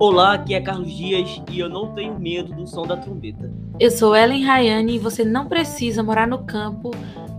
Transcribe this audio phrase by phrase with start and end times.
[0.00, 3.52] Olá, aqui é Carlos Dias e eu não tenho medo do som da trombeta.
[3.78, 6.90] Eu sou Ellen Rayane e você não precisa morar no campo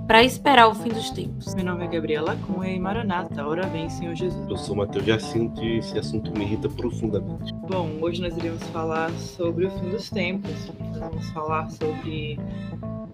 [0.06, 1.56] para esperar o fim dos tempos.
[1.56, 4.48] Meu nome é Gabriela Cunha e Maranata, ora vem, Senhor Jesus.
[4.48, 7.52] Eu sou Matheus Jacinto e esse assunto me irrita profundamente.
[7.68, 10.72] Bom, hoje nós iremos falar sobre o fim dos tempos.
[10.92, 12.40] Nós vamos falar sobre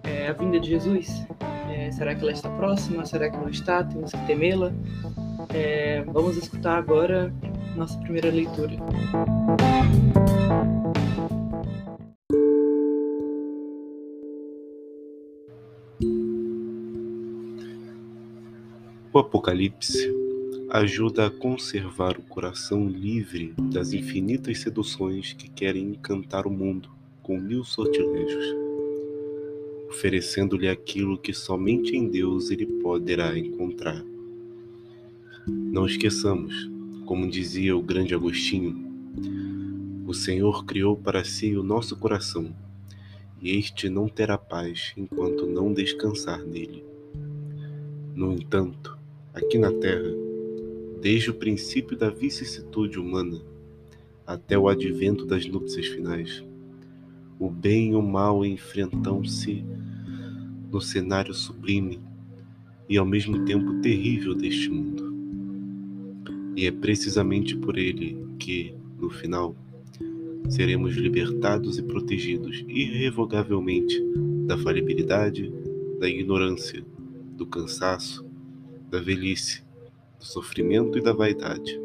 [0.04, 1.26] é, a vinda de Jesus.
[1.70, 3.06] É, será que ela está próxima?
[3.06, 3.82] Será que não está?
[3.82, 4.70] Temos que temê-la?
[5.54, 7.32] É, vamos escutar agora
[7.78, 8.76] nossa primeira leitura.
[19.12, 20.12] O Apocalipse
[20.70, 26.90] ajuda a conservar o coração livre das infinitas seduções que querem encantar o mundo
[27.22, 28.44] com mil sortilégios,
[29.88, 34.04] oferecendo-lhe aquilo que somente em Deus ele poderá encontrar.
[35.46, 36.77] Não esqueçamos,
[37.08, 38.86] como dizia o grande Agostinho,
[40.06, 42.54] o Senhor criou para si o nosso coração,
[43.40, 46.84] e este não terá paz enquanto não descansar nele.
[48.14, 48.98] No entanto,
[49.32, 50.10] aqui na terra,
[51.00, 53.40] desde o princípio da vicissitude humana
[54.26, 56.44] até o advento das núpcias finais,
[57.38, 59.64] o bem e o mal enfrentam-se
[60.70, 62.00] no cenário sublime
[62.86, 65.07] e ao mesmo tempo terrível deste mundo.
[66.58, 69.54] E é precisamente por ele que, no final,
[70.48, 73.96] seremos libertados e protegidos irrevogavelmente
[74.44, 75.52] da falibilidade,
[76.00, 76.84] da ignorância,
[77.36, 78.26] do cansaço,
[78.90, 79.62] da velhice,
[80.18, 81.80] do sofrimento e da vaidade,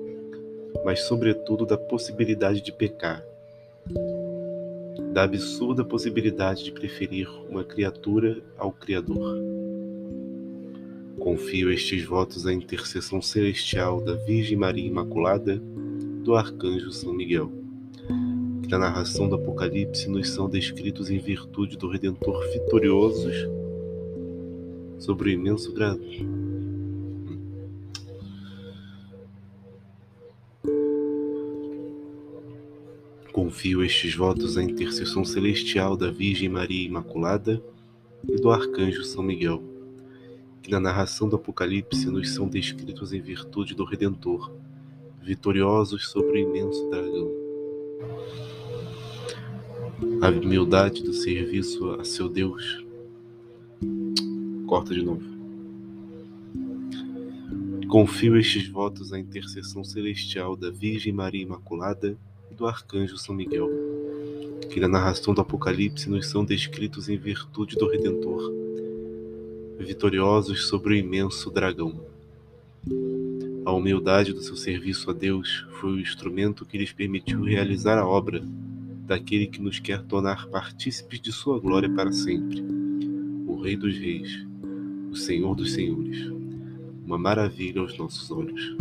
[0.84, 3.24] mas, sobretudo, da possibilidade de pecar,
[5.14, 9.38] da absurda possibilidade de preferir uma criatura ao Criador.
[11.24, 15.56] Confio estes votos à intercessão celestial da Virgem Maria Imaculada,
[16.22, 17.50] do Arcanjo São Miguel,
[18.62, 23.48] que na narração do Apocalipse nos são descritos em virtude do Redentor vitoriosos
[25.00, 26.04] sobre o imenso grado.
[33.32, 37.64] Confio estes votos à intercessão celestial da Virgem Maria Imaculada
[38.28, 39.73] e do Arcanjo São Miguel
[40.64, 44.50] que na narração do Apocalipse nos são descritos em virtude do Redentor,
[45.22, 47.30] vitoriosos sobre o imenso dragão.
[50.22, 52.82] A humildade do serviço a seu Deus.
[54.66, 55.34] Corta de novo.
[57.90, 62.18] Confio estes votos à intercessão celestial da Virgem Maria Imaculada
[62.50, 63.70] e do Arcanjo São Miguel,
[64.72, 68.63] que na narração do Apocalipse nos são descritos em virtude do Redentor
[69.80, 72.06] vitoriosos sobre o imenso dragão.
[73.66, 78.08] A humildade do seu serviço a Deus foi o instrumento que lhes permitiu realizar a
[78.08, 78.44] obra
[79.06, 82.62] daquele que nos quer tornar partícipes de sua glória para sempre,
[83.48, 84.46] o Rei dos Reis,
[85.12, 86.32] o Senhor dos Senhores,
[87.06, 88.76] uma maravilha aos nossos olhos.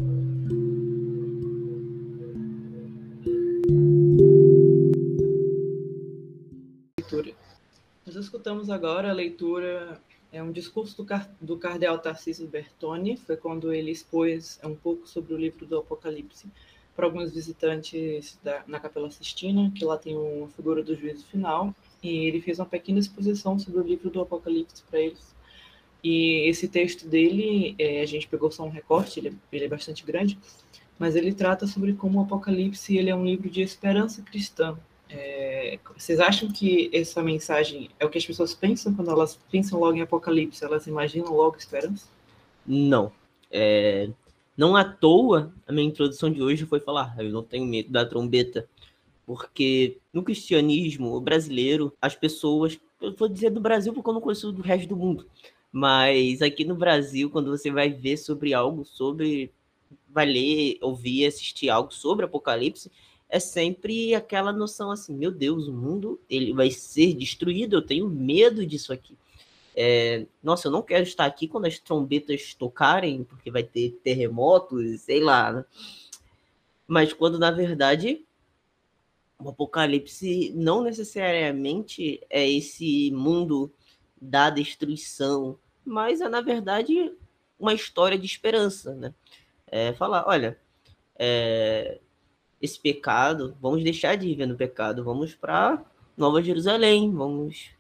[8.05, 9.99] Nós escutamos agora a leitura
[10.33, 15.07] é um discurso do, car do cardeal Tarcísio Bertoni, foi quando ele expôs um pouco
[15.07, 16.49] sobre o livro do Apocalipse
[16.97, 21.75] para alguns visitantes da, na Capela Sistina, que lá tem uma figura do juízo final,
[22.03, 25.35] e ele fez uma pequena exposição sobre o livro do Apocalipse para eles.
[26.03, 29.69] E esse texto dele, é, a gente pegou só um recorte, ele, é, ele é
[29.69, 30.39] bastante grande,
[30.99, 34.79] mas ele trata sobre como o Apocalipse ele é um livro de esperança cristã,
[35.15, 39.79] é, vocês acham que essa mensagem é o que as pessoas pensam quando elas pensam
[39.79, 40.65] logo em Apocalipse?
[40.65, 42.07] Elas imaginam logo esperança?
[42.67, 43.13] Não.
[43.51, 44.09] É,
[44.57, 48.07] não à toa, a minha introdução de hoje foi falar: eu não tenho medo da
[48.07, 48.67] trombeta.
[49.27, 52.79] Porque no cristianismo brasileiro, as pessoas.
[53.01, 55.27] Eu vou dizer do Brasil porque eu não conheço do resto do mundo.
[55.71, 59.51] Mas aqui no Brasil, quando você vai ver sobre algo, sobre.
[60.09, 62.91] Vai ler, ouvir, assistir algo sobre Apocalipse,
[63.33, 68.07] é sempre aquela noção assim, meu Deus, o mundo ele vai ser destruído, eu tenho
[68.07, 69.17] medo disso aqui.
[69.75, 75.01] É, nossa, eu não quero estar aqui quando as trombetas tocarem, porque vai ter terremotos,
[75.01, 75.51] sei lá.
[75.51, 75.65] Né?
[76.87, 78.23] Mas quando na verdade
[79.39, 83.73] o apocalipse não necessariamente é esse mundo
[84.21, 87.11] da destruição, mas é na verdade
[87.59, 89.15] uma história de esperança, né?
[89.67, 90.61] É falar, olha,
[91.19, 91.99] é,
[92.63, 95.85] esse pecado, vamos deixar de viver no pecado, vamos para
[96.17, 97.71] Nova Jerusalém, vamos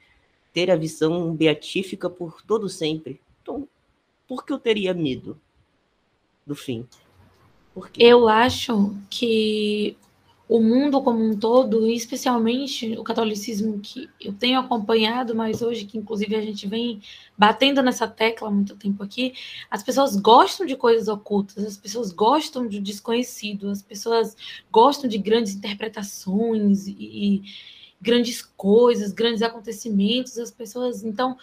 [0.52, 3.20] ter a visão beatífica por todo sempre.
[3.40, 3.68] Então,
[4.26, 5.40] por que eu teria medo
[6.44, 6.86] do fim?
[7.96, 9.96] Eu acho que
[10.52, 15.86] o mundo como um todo, e especialmente o catolicismo que eu tenho acompanhado, mas hoje
[15.86, 17.00] que inclusive a gente vem
[17.38, 19.32] batendo nessa tecla há muito tempo aqui,
[19.70, 24.36] as pessoas gostam de coisas ocultas, as pessoas gostam do desconhecido, as pessoas
[24.70, 27.42] gostam de grandes interpretações e, e
[27.98, 31.38] grandes coisas, grandes acontecimentos, as pessoas então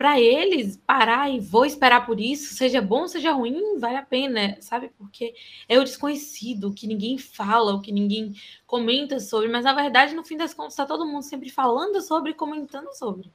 [0.00, 4.56] para eles parar e vou esperar por isso, seja bom, seja ruim, vale a pena,
[4.58, 4.90] sabe?
[4.96, 5.34] Porque
[5.68, 8.32] é o desconhecido, o que ninguém fala, o que ninguém
[8.66, 12.30] comenta sobre, mas na verdade, no fim das contas, está todo mundo sempre falando sobre
[12.30, 13.30] e comentando sobre.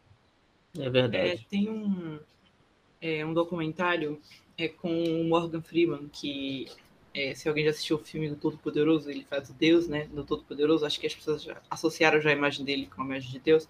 [0.76, 1.30] É verdade.
[1.34, 2.20] É, tem um,
[3.00, 4.20] é, um documentário
[4.58, 6.66] é, com o Morgan Freeman, que
[7.14, 10.08] é, se alguém já assistiu o filme do Todo-Poderoso, ele faz o Deus, né?
[10.12, 13.30] Do Todo-Poderoso, acho que as pessoas já associaram já a imagem dele com a imagem
[13.30, 13.70] de Deus.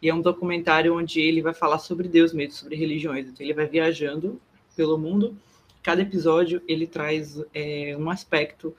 [0.00, 3.28] E é um documentário onde ele vai falar sobre Deus mesmo, sobre religiões.
[3.28, 4.40] Então ele vai viajando
[4.76, 5.36] pelo mundo.
[5.82, 8.74] Cada episódio ele traz é, um aspecto,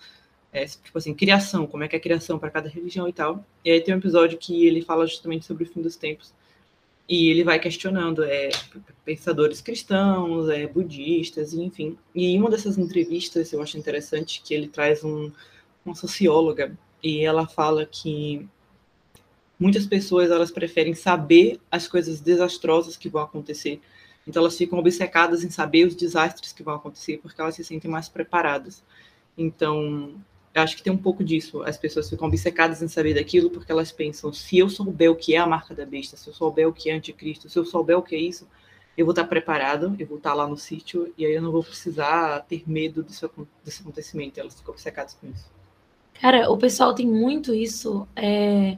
[0.51, 3.43] é, tipo assim, criação, como é que é a criação para cada religião e tal.
[3.65, 6.33] E aí tem um episódio que ele fala justamente sobre o fim dos tempos.
[7.09, 8.49] E ele vai questionando é,
[9.05, 11.97] pensadores cristãos, é, budistas, enfim.
[12.13, 15.31] E em uma dessas entrevistas eu acho interessante que ele traz um,
[15.85, 18.47] uma socióloga e ela fala que
[19.59, 23.81] muitas pessoas elas preferem saber as coisas desastrosas que vão acontecer.
[24.27, 27.89] Então elas ficam obcecadas em saber os desastres que vão acontecer porque elas se sentem
[27.89, 28.83] mais preparadas.
[29.37, 30.15] Então,
[30.53, 31.61] eu acho que tem um pouco disso.
[31.63, 35.35] As pessoas ficam obcecadas em saber daquilo porque elas pensam: se eu souber o que
[35.35, 37.97] é a marca da besta, se eu souber o que é anticristo, se eu souber
[37.97, 38.47] o que é isso,
[38.97, 41.63] eu vou estar preparado, eu vou estar lá no sítio e aí eu não vou
[41.63, 43.29] precisar ter medo desse,
[43.63, 44.39] desse acontecimento.
[44.39, 45.49] Elas ficam obcecadas com isso.
[46.19, 48.07] Cara, o pessoal tem muito isso.
[48.15, 48.77] É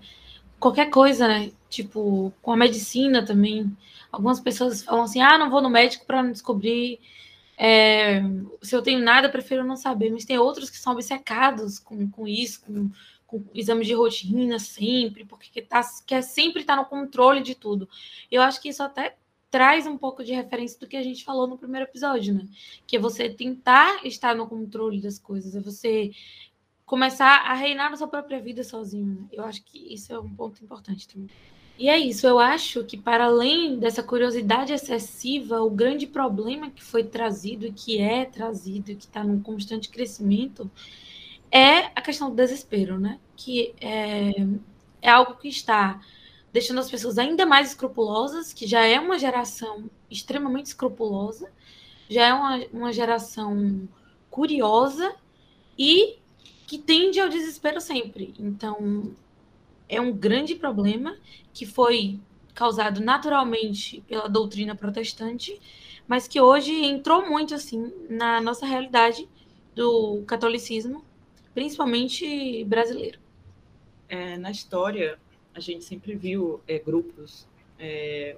[0.59, 1.51] qualquer coisa, né?
[1.69, 3.71] Tipo, com a medicina também.
[4.11, 6.99] Algumas pessoas falam assim: ah, não vou no médico para não descobrir
[7.61, 8.21] é,
[8.61, 10.09] se eu tenho nada, prefiro não saber.
[10.09, 12.89] Mas tem outros que são obcecados com, com isso, com,
[13.27, 17.89] com exames de rotina sempre, porque tá, quer sempre estar tá no controle de tudo.
[18.31, 19.17] Eu acho que isso até
[19.51, 22.47] traz um pouco de referência do que a gente falou no primeiro episódio, né?
[22.87, 26.11] Que é você tentar estar no controle das coisas, é você
[26.89, 29.21] começar a reinar na sua própria vida sozinho.
[29.21, 29.27] Né?
[29.31, 31.29] Eu acho que isso é um ponto importante também.
[31.77, 36.83] E é isso, eu acho que para além dessa curiosidade excessiva, o grande problema que
[36.83, 40.69] foi trazido e que é trazido e que está num constante crescimento
[41.51, 43.19] é a questão do desespero, né?
[43.35, 44.33] Que é,
[44.99, 46.01] é algo que está
[46.51, 51.51] deixando as pessoas ainda mais escrupulosas, que já é uma geração extremamente escrupulosa,
[52.09, 53.87] já é uma, uma geração
[54.29, 55.15] curiosa
[55.77, 56.19] e
[56.69, 58.31] que tende ao desespero sempre.
[58.37, 59.11] Então,
[59.89, 61.17] é um grande problema
[61.51, 62.19] que foi
[62.53, 65.59] causado naturalmente pela doutrina protestante,
[66.07, 69.27] mas que hoje entrou muito assim na nossa realidade
[69.73, 71.03] do catolicismo,
[71.55, 73.17] principalmente brasileiro.
[74.07, 75.17] É, na história,
[75.55, 77.47] a gente sempre viu é, grupos.
[77.79, 78.37] É,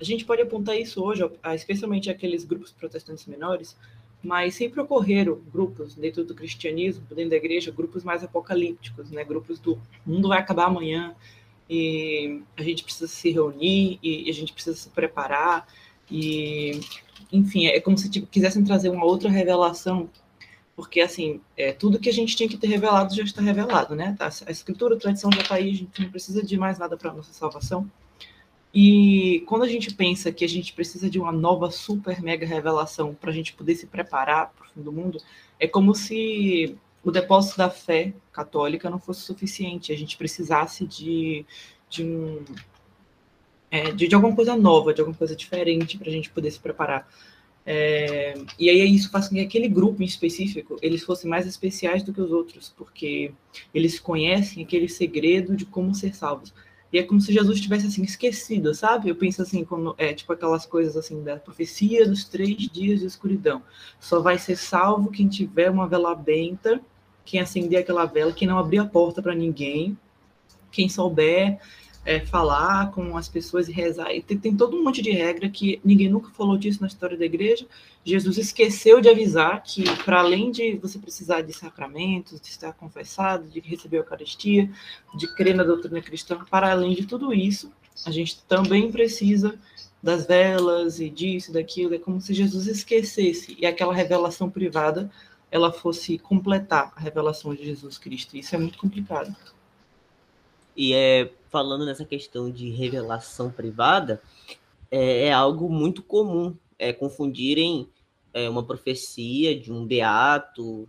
[0.00, 1.22] a gente pode apontar isso hoje,
[1.54, 3.76] especialmente aqueles grupos protestantes menores,
[4.22, 9.24] mas sempre ocorreram grupos dentro do cristianismo, dentro da igreja, grupos mais apocalípticos, né?
[9.24, 11.14] Grupos do mundo vai acabar amanhã
[11.68, 15.66] e a gente precisa se reunir e a gente precisa se preparar
[16.10, 16.80] e
[17.32, 20.08] enfim, é como se tipo, quisessem trazer uma outra revelação,
[20.74, 24.14] porque assim, é, tudo que a gente tinha que ter revelado já está revelado, né?
[24.18, 26.96] Tá, a escritura, a tradição já está aí, a gente não precisa de mais nada
[26.96, 27.90] para nossa salvação.
[28.78, 33.14] E quando a gente pensa que a gente precisa de uma nova super mega revelação
[33.14, 35.18] para a gente poder se preparar para o fim do mundo,
[35.58, 41.46] é como se o depósito da fé católica não fosse suficiente, a gente precisasse de,
[41.88, 42.44] de, um,
[43.70, 46.60] é, de, de alguma coisa nova, de alguma coisa diferente para a gente poder se
[46.60, 47.08] preparar.
[47.64, 52.02] É, e aí isso faz com que aquele grupo em específico eles fossem mais especiais
[52.02, 53.32] do que os outros, porque
[53.72, 56.52] eles conhecem aquele segredo de como ser salvos.
[56.98, 59.08] É como se Jesus tivesse assim esquecido, sabe?
[59.08, 63.06] Eu penso assim, como é tipo aquelas coisas assim da profecia dos três dias de
[63.06, 63.62] escuridão.
[64.00, 66.80] Só vai ser salvo quem tiver uma vela benta,
[67.24, 69.98] quem acender aquela vela, quem não abrir a porta para ninguém,
[70.70, 71.58] quem souber
[72.06, 74.14] é, falar com as pessoas e rezar.
[74.14, 77.18] E tem, tem, todo um monte de regra que ninguém nunca falou disso na história
[77.18, 77.66] da igreja.
[78.04, 83.48] Jesus esqueceu de avisar que, para além de você precisar de sacramentos, de estar confessado,
[83.48, 84.70] de receber a Eucaristia,
[85.16, 87.72] de crer na doutrina cristã, para além de tudo isso,
[88.06, 89.58] a gente também precisa
[90.00, 91.92] das velas e disso daquilo.
[91.92, 95.10] É como se Jesus esquecesse e aquela revelação privada
[95.50, 98.36] ela fosse completar a revelação de Jesus Cristo.
[98.36, 99.34] Isso é muito complicado.
[100.76, 104.20] E é falando nessa questão de revelação privada,
[104.90, 107.88] é, é algo muito comum, é confundirem
[108.34, 110.86] é, uma profecia de um beato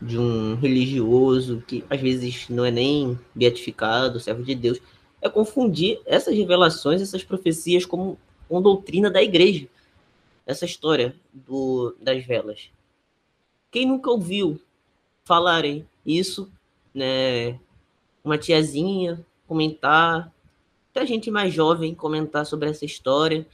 [0.00, 4.80] de um religioso que às vezes não é nem beatificado, servo de Deus,
[5.20, 9.68] é confundir essas revelações, essas profecias como uma doutrina da igreja.
[10.46, 12.70] Essa história do, das velas.
[13.70, 14.58] Quem nunca ouviu
[15.22, 16.50] falarem isso,
[16.94, 17.60] né?
[18.24, 20.32] Uma tiazinha comentar,
[20.90, 23.46] até gente mais jovem comentar sobre essa história,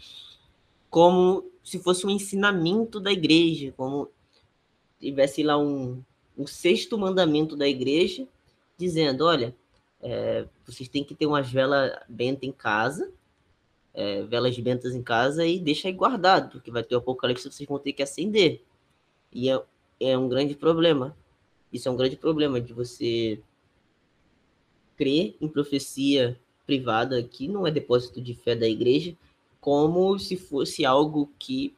[0.90, 4.10] como se fosse um ensinamento da igreja, como
[5.00, 6.02] tivesse lá um,
[6.36, 8.26] um sexto mandamento da igreja,
[8.76, 9.54] dizendo: olha,
[10.02, 13.10] é, vocês têm que ter umas velas bentas em casa,
[13.94, 17.68] é, velas bentas em casa e deixa aí guardado, porque vai ter o apocalipse vocês
[17.68, 18.62] vão ter que acender.
[19.32, 19.62] E é,
[20.00, 21.16] é um grande problema.
[21.72, 23.40] Isso é um grande problema de você
[24.96, 29.14] crer em profecia privada, que não é depósito de fé da igreja,
[29.60, 31.74] como se fosse algo que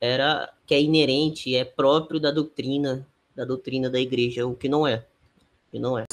[0.00, 4.86] era que é inerente, é próprio da doutrina, da doutrina da igreja, o que não
[4.86, 5.04] é.
[5.68, 6.04] O que não é.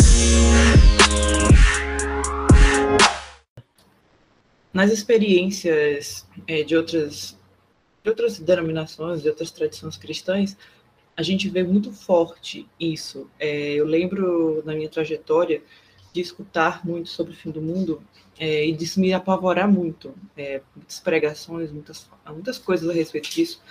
[4.74, 7.38] Nas experiências é, de outras
[8.04, 10.56] de outras denominações, de outras tradições cristãs,
[11.18, 13.28] a gente vê muito forte isso.
[13.40, 15.64] É, eu lembro na minha trajetória
[16.16, 18.02] de escutar muito sobre o fim do mundo
[18.40, 20.14] é, e de me apavorar muito.
[20.38, 23.62] É, muitas pregações, muitas, muitas coisas a respeito disso.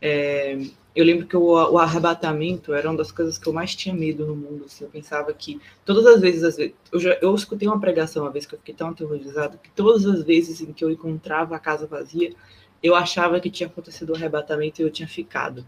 [0.00, 0.56] É,
[0.94, 4.24] eu lembro que o, o, arrebatamento era uma das coisas que eu mais tinha medo
[4.24, 4.66] no mundo.
[4.66, 8.30] Assim, eu pensava que todas as vezes, vezes eu, já, eu escutei uma pregação uma
[8.30, 11.58] vez que eu fiquei tão aterrorizado que todas as vezes em que eu encontrava a
[11.58, 12.32] casa vazia,
[12.80, 15.66] eu achava que tinha acontecido o arrebatamento e eu tinha ficado.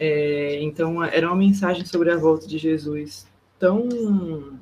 [0.00, 3.26] É, então, era uma mensagem sobre a volta de Jesus
[3.58, 4.58] tão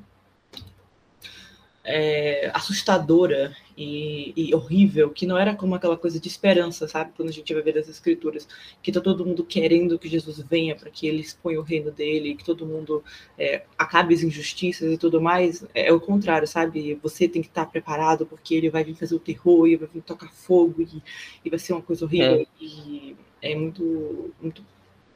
[1.86, 7.12] é, assustadora e, e, horrível, que não era como aquela coisa de esperança, sabe?
[7.16, 8.48] Quando a gente vai ver as escrituras,
[8.82, 12.34] que tá todo mundo querendo que Jesus venha para que ele exponha o reino dele,
[12.34, 13.04] que todo mundo
[13.38, 15.64] é, acabe as injustiças e tudo mais.
[15.72, 16.98] É, é, o contrário, sabe?
[17.02, 20.02] Você tem que estar preparado porque ele vai vir fazer o terror e vai vir
[20.02, 21.02] tocar fogo e,
[21.44, 22.40] e vai ser uma coisa horrível.
[22.40, 22.46] É.
[22.60, 24.64] E é muito, muito,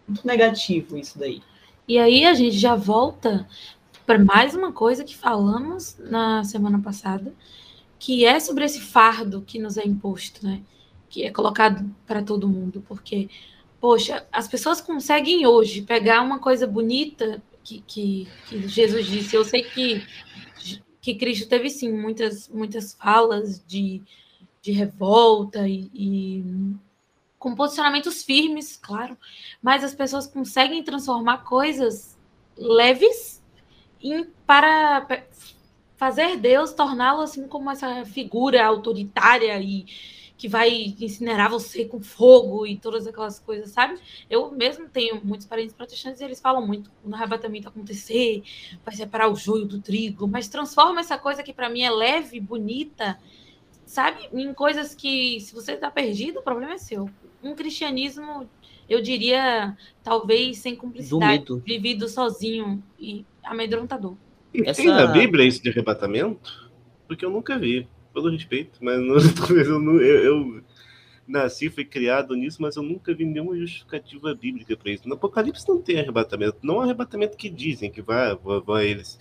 [0.07, 1.43] muito negativo isso daí.
[1.89, 3.49] E aí a gente já volta
[4.07, 7.33] para mais uma coisa que falamos na semana passada,
[7.99, 10.63] que é sobre esse fardo que nos é imposto, né?
[11.09, 13.29] Que é colocado para todo mundo, porque,
[13.81, 19.37] poxa, as pessoas conseguem hoje pegar uma coisa bonita que, que, que Jesus disse.
[19.37, 20.03] Eu sei que,
[21.01, 24.03] que Cristo teve sim muitas, muitas falas de,
[24.63, 26.45] de revolta e, e
[27.39, 29.17] com posicionamentos firmes, claro,
[29.63, 32.19] mas as pessoas conseguem transformar coisas
[32.57, 33.40] leves
[34.03, 35.25] em, para
[35.97, 39.87] fazer Deus torná-lo assim como essa figura autoritária e
[40.41, 44.01] que vai incinerar você com fogo e todas aquelas coisas, sabe?
[44.31, 48.43] Eu mesmo tenho muitos parentes protestantes e eles falam muito no arrebatamento acontecer,
[48.83, 52.41] vai separar o joio do trigo, mas transforma essa coisa que para mim é leve,
[52.41, 53.19] bonita,
[53.85, 54.31] sabe?
[54.33, 57.11] Em coisas que se você está perdido, o problema é seu.
[57.43, 58.49] Um cristianismo,
[58.89, 64.17] eu diria, talvez sem cumplicidade, vivido sozinho e amedrontador.
[64.55, 64.83] Essa...
[64.83, 66.71] Tem na Bíblia isso de arrebatamento?
[67.07, 69.17] Porque eu nunca vi, pelo respeito, mas não,
[69.57, 70.63] eu, eu, eu,
[71.27, 75.09] nasci, fui criado nisso, mas eu nunca vi nenhuma justificativa bíblica para isso.
[75.09, 79.19] No Apocalipse não tem arrebatamento, não é arrebatamento que dizem que vai, vai, vai eles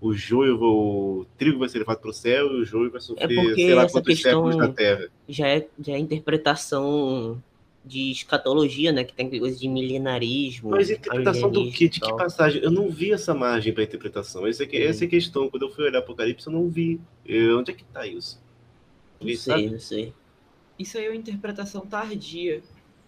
[0.00, 3.38] o joio, o trigo vai ser levado para o céu e o joio vai sofrer,
[3.38, 5.08] é sei lá, quantos séculos na terra.
[5.28, 7.40] Já é, já é interpretação
[7.84, 9.04] de escatologia, né?
[9.04, 10.70] Que tem coisa de milenarismo.
[10.70, 11.88] Mas interpretação do quê?
[11.88, 12.62] De que passagem?
[12.62, 14.46] Eu não vi essa margem para interpretação.
[14.46, 15.48] Essa, é, essa é a questão.
[15.50, 17.00] Quando eu fui olhar Apocalipse, eu não vi.
[17.26, 18.40] Eu, onde é que está isso?
[19.20, 19.70] Não sei, sabe?
[19.70, 20.14] não sei.
[20.78, 22.62] Isso aí é uma interpretação tardia.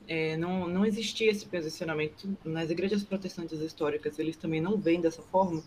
[0.07, 4.19] É, não, não existia esse posicionamento nas igrejas protestantes históricas.
[4.19, 5.63] Eles também não vêm dessa forma.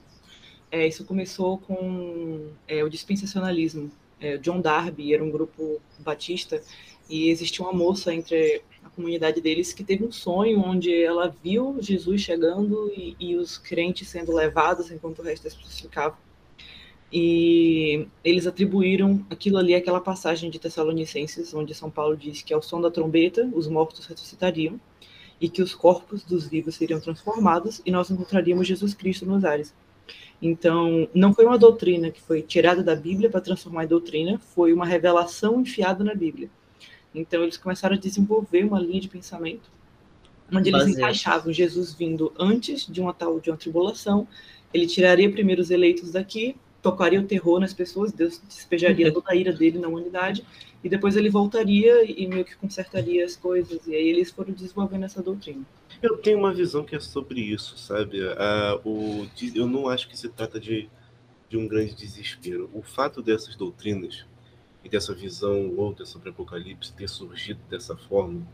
[0.70, 3.90] É, isso começou com é, o dispensacionalismo.
[4.20, 6.62] É, John Darby era um grupo batista
[7.10, 8.62] e existia uma moça entre
[8.98, 14.08] comunidade deles que teve um sonho onde ela viu Jesus chegando e, e os crentes
[14.08, 16.18] sendo levados enquanto o resto das pessoas ficavam.
[17.14, 22.62] E eles atribuíram aquilo ali àquela passagem de Tessalonicenses, onde São Paulo diz que ao
[22.62, 24.80] som da trombeta os mortos ressuscitariam
[25.40, 29.74] e que os corpos dos vivos seriam transformados e nós encontraríamos Jesus Cristo nos ares.
[30.42, 34.74] Então, não foi uma doutrina que foi tirada da Bíblia para transformar em doutrina, foi
[34.74, 36.50] uma revelação enfiada na Bíblia.
[37.14, 39.70] Então eles começaram a desenvolver uma linha de pensamento
[40.52, 40.98] onde eles Baseado.
[40.98, 44.26] encaixavam Jesus vindo antes de uma tal de uma tribulação,
[44.74, 49.36] ele tiraria primeiro os eleitos daqui tocaria o terror nas pessoas, Deus despejaria toda a
[49.36, 50.46] ira dele na humanidade,
[50.84, 55.04] e depois ele voltaria e meio que consertaria as coisas, e aí eles foram desenvolvendo
[55.04, 55.66] essa doutrina.
[56.02, 58.20] Eu tenho uma visão que é sobre isso, sabe?
[58.38, 60.88] Ah, o, eu não acho que se trata de,
[61.50, 62.70] de um grande desespero.
[62.72, 64.26] O fato dessas doutrinas
[64.88, 68.48] e dessa visão outra sobre Apocalipse ter surgido dessa forma,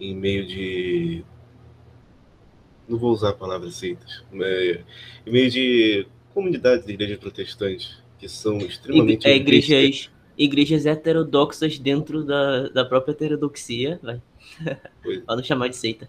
[0.00, 1.24] em meio de.
[2.88, 4.80] Não vou usar a palavra seitas, mas
[5.26, 9.28] em meio de comunidades de igrejas protestantes que são extremamente.
[9.28, 14.22] É, igrejas, igrejas heterodoxas dentro da, da própria heterodoxia, vai.
[15.26, 16.08] Para não chamar de seita.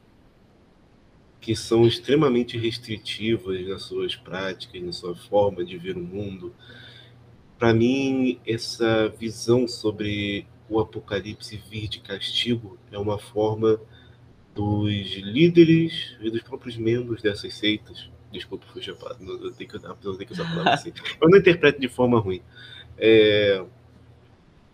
[1.42, 6.54] Que são extremamente restritivas nas suas práticas, na sua forma de ver o mundo.
[7.60, 13.80] Para mim, essa visão sobre o apocalipse vir de castigo é uma forma
[14.56, 19.24] dos líderes e dos próprios membros dessas seitas Desculpa, chapado.
[19.24, 20.94] Eu tenho que, eu tenho que usar a palavra assim.
[21.20, 22.42] Eu não interpreto de forma ruim.
[22.98, 23.64] É,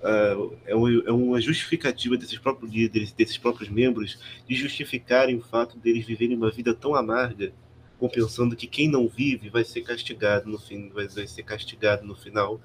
[0.02, 6.06] é, é uma justificativa desses próprios líderes, desses próprios membros, de justificarem o fato deles
[6.06, 7.54] viverem uma vida tão amarga,
[7.98, 12.60] compensando que quem não vive vai ser castigado no fim, vai ser castigado no final,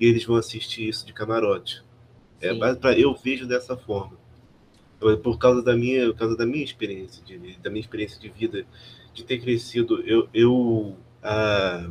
[0.00, 1.82] e eles vão assistir isso de camarote.
[2.40, 4.16] É, pra, eu vejo dessa forma.
[5.22, 8.66] Por causa da minha, por causa da minha experiência, de, da minha experiência de vida
[9.12, 10.00] de ter crescido.
[10.02, 11.90] Eu, eu a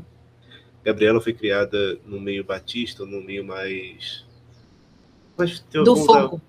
[0.84, 4.26] Gabriela foi criada no meio batista, no meio mais.
[5.72, 6.42] Do fogo.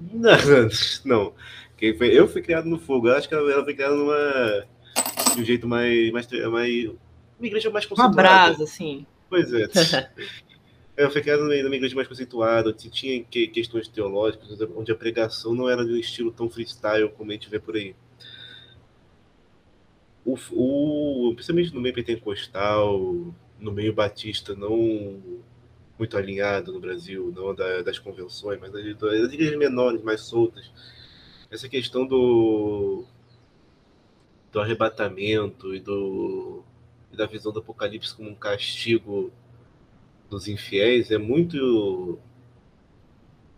[0.00, 0.32] Não,
[1.04, 1.34] não.
[1.76, 2.08] Quem foi...
[2.08, 3.08] Eu fui criado no fogo.
[3.08, 4.66] Eu acho que ela foi criada numa.
[5.34, 6.10] de um jeito mais.
[6.10, 6.84] mais, mais...
[6.86, 8.08] uma igreja mais conceituada.
[8.08, 9.06] Uma brasa, assim.
[9.28, 9.68] Pois é.
[10.96, 15.84] Eu fui criado numa igreja mais conceituada, tinha questões teológicas, onde a pregação não era
[15.84, 17.94] de um estilo tão freestyle como a gente vê por aí
[20.24, 22.98] o, o, principalmente no meio pentecostal,
[23.58, 25.42] no meio batista, não
[25.98, 30.70] muito alinhado no Brasil, não da, das convenções, mas das, das igrejas menores, mais soltas.
[31.50, 33.04] Essa questão do,
[34.50, 36.62] do arrebatamento e, do,
[37.12, 39.30] e da visão do Apocalipse como um castigo
[40.32, 42.18] dos infiéis é muito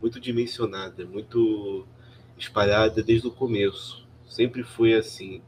[0.02, 1.86] muito dimensionada, é muito
[2.36, 4.04] espalhada desde o começo.
[4.26, 5.40] Sempre foi assim.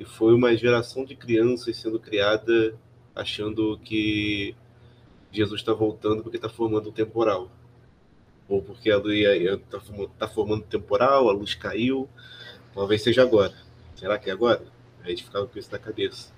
[0.00, 2.74] E foi uma geração de crianças sendo criada
[3.14, 4.56] achando que
[5.30, 7.50] Jesus está voltando porque está formando um temporal.
[8.48, 9.80] Ou porque a luz está
[10.18, 12.08] tá formando um temporal, a luz caiu.
[12.74, 13.54] Talvez seja agora.
[13.94, 14.64] Será que é agora?
[15.04, 16.33] A gente ficava com isso na cabeça.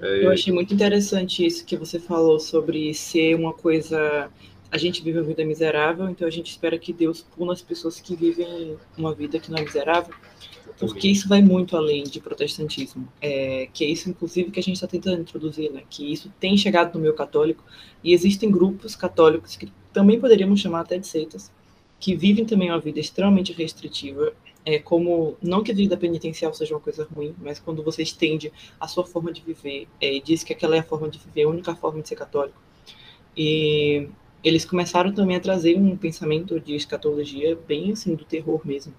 [0.00, 4.30] Eu achei muito interessante isso que você falou sobre ser uma coisa.
[4.70, 8.00] A gente vive uma vida miserável, então a gente espera que Deus puna as pessoas
[8.00, 10.14] que vivem uma vida que não é miserável
[10.78, 14.74] porque isso vai muito além de protestantismo, é, que é isso, inclusive, que a gente
[14.74, 15.82] está tentando introduzir, né?
[15.88, 17.62] Que isso tem chegado no meio católico
[18.02, 21.52] e existem grupos católicos que também poderíamos chamar até de seitas,
[22.00, 24.32] que vivem também uma vida extremamente restritiva,
[24.64, 28.52] é como não que a vida penitencial seja uma coisa ruim, mas quando você estende
[28.78, 31.44] a sua forma de viver é, e diz que aquela é a forma de viver,
[31.44, 32.60] a única forma de ser católico.
[33.36, 34.08] E
[34.44, 38.92] eles começaram também a trazer um pensamento de escatologia bem assim do terror mesmo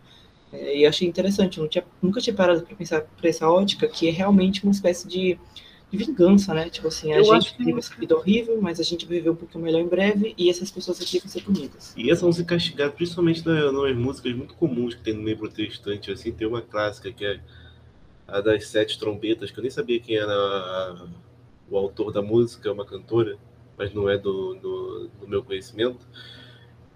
[0.54, 4.08] é, e achei interessante, eu tinha, nunca tinha parado para pensar por essa ótica, que
[4.08, 5.40] é realmente uma espécie de, de
[5.98, 6.70] vingança, né?
[6.70, 9.36] Tipo assim, a eu gente teve essa vida horrível, mas a gente vai viver um
[9.36, 11.94] pouquinho melhor em breve, e essas pessoas aqui vão ser punidas.
[11.96, 15.38] E essas vão ser castigadas, principalmente nas, nas músicas muito comuns que tem no meio
[15.38, 17.40] protestante, assim, tem uma clássica que é
[18.28, 21.08] a das sete trombetas, que eu nem sabia quem era a,
[21.70, 23.38] o autor da música, é uma cantora,
[23.78, 26.08] mas não é do, do, do meu conhecimento,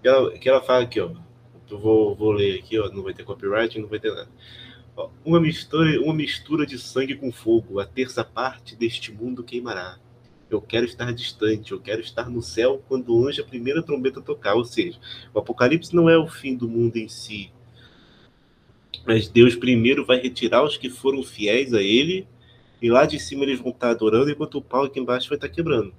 [0.02, 1.10] que ela, que ela fala aqui, ó,
[1.70, 4.28] eu vou, vou ler aqui, ó, não vai ter copyright, não vai ter nada.
[5.24, 9.98] Uma, mistura, uma mistura de sangue com fogo, a terça parte deste mundo queimará.
[10.50, 14.20] Eu quero estar distante, eu quero estar no céu quando o anjo a primeira trombeta
[14.20, 14.54] tocar.
[14.54, 14.98] Ou seja,
[15.34, 17.52] o Apocalipse não é o fim do mundo em si.
[19.06, 22.26] Mas Deus primeiro vai retirar os que foram fiéis a Ele,
[22.80, 25.48] e lá de cima eles vão estar adorando, enquanto o pau aqui embaixo vai estar
[25.48, 25.92] quebrando.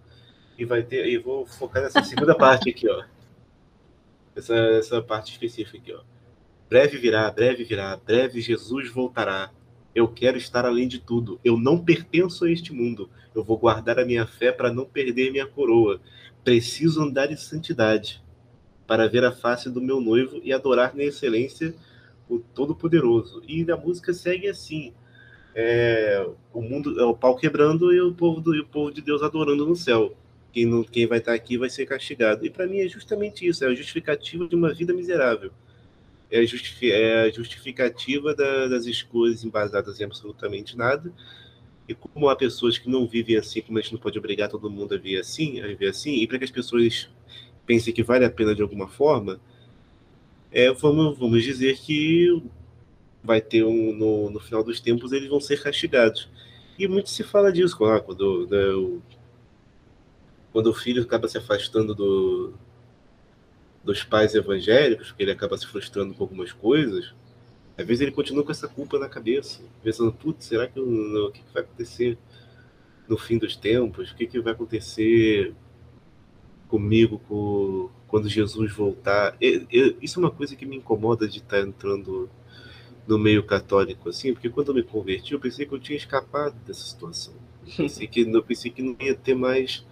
[0.58, 1.08] E vai ter.
[1.08, 3.04] E vou focar nessa segunda parte aqui, ó
[4.40, 6.02] essa, essa parte específica aqui, ó.
[6.70, 9.52] Breve virá, breve virá, breve Jesus voltará.
[9.96, 11.40] Eu quero estar além de tudo.
[11.44, 13.10] Eu não pertenço a este mundo.
[13.34, 16.00] Eu vou guardar a minha fé para não perder minha coroa.
[16.44, 18.24] Preciso andar em santidade
[18.86, 21.74] para ver a face do meu noivo e adorar na excelência
[22.30, 23.42] o Todo-Poderoso.
[23.48, 24.94] E a música segue assim:
[25.56, 29.24] é, o mundo é o pau quebrando e o povo do, o povo de Deus
[29.24, 30.16] adorando no céu
[30.52, 32.46] quem, não, quem vai estar aqui vai ser castigado.
[32.46, 35.52] E para mim é justamente isso, é a justificativa de uma vida miserável.
[36.32, 41.12] É justifi é justificativa da, das escolhas embasadas em absolutamente nada
[41.88, 44.70] E como há pessoas que não vivem assim, como a gente não pode obrigar todo
[44.70, 47.10] mundo a viver assim, a viver assim, e para que as pessoas
[47.66, 49.40] pensem que vale a pena de alguma forma,
[50.52, 52.42] é, vamos, vamos dizer que
[53.24, 56.30] vai ter um no, no final dos tempos eles vão ser castigados.
[56.78, 59.02] E muito se fala disso ah, quando, né, o,
[60.52, 62.54] quando o filho acaba se afastando do,
[63.84, 67.14] dos pais evangélicos, porque ele acaba se frustrando com algumas coisas,
[67.78, 70.86] às vezes ele continua com essa culpa na cabeça, pensando, putz, será que eu,
[71.28, 72.18] o que, vai acontecer
[73.08, 74.12] no fim dos tempos?
[74.12, 75.56] O que, que vai acontecer
[76.68, 79.38] comigo com, quando Jesus voltar?
[79.40, 82.30] Eu, eu, isso é uma coisa que me incomoda de estar entrando
[83.08, 86.56] no meio católico, assim, porque quando eu me converti, eu pensei que eu tinha escapado
[86.66, 87.34] dessa situação.
[87.66, 89.86] Eu pensei que, eu pensei que não ia ter mais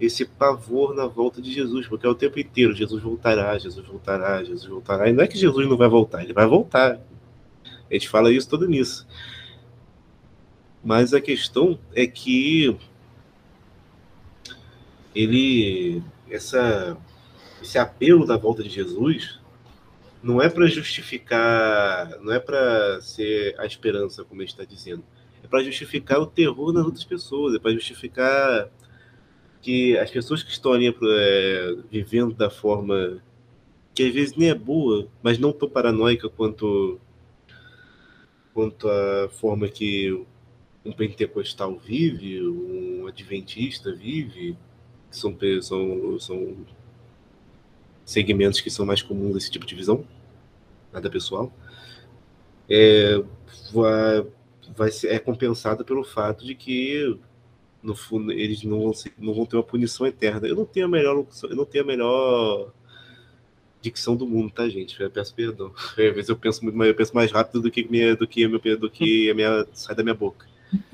[0.00, 4.42] esse pavor na volta de Jesus, porque é o tempo inteiro Jesus voltará, Jesus voltará,
[4.42, 5.08] Jesus voltará.
[5.08, 6.98] E não é que Jesus não vai voltar, ele vai voltar.
[7.90, 9.06] A gente fala isso todo nisso.
[10.82, 12.74] Mas a questão é que
[15.14, 16.96] ele essa
[17.60, 19.38] esse apelo da volta de Jesus
[20.22, 25.04] não é para justificar, não é para ser a esperança, como ele está dizendo.
[25.42, 28.70] É para justificar o terror nas outras pessoas, é para justificar
[29.62, 33.22] que as pessoas que estão ali é, vivendo da forma
[33.94, 37.00] que às vezes nem é boa, mas não tão paranoica quanto
[38.54, 40.26] quanto a forma que
[40.84, 44.56] um pentecostal vive, um adventista vive,
[45.10, 46.56] que são, são, são
[48.04, 50.04] segmentos que são mais comuns desse tipo de visão,
[50.92, 51.52] nada pessoal,
[52.68, 53.22] é,
[53.72, 54.26] vai,
[54.76, 57.18] vai ser, é compensada pelo fato de que
[57.82, 60.46] no fundo, eles não vão, ser, não vão ter uma punição eterna.
[60.46, 62.72] Eu não tenho a melhor, eu não tenho a melhor
[63.80, 65.00] dicção do mundo, tá, gente?
[65.00, 65.72] Eu peço perdão.
[65.92, 68.46] Às vezes eu penso muito mais, eu penso mais rápido do que minha, do que
[68.46, 70.46] meu, do que a minha sai da minha boca.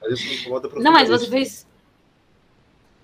[0.00, 1.66] Mas isso me incomoda Não, mas você fez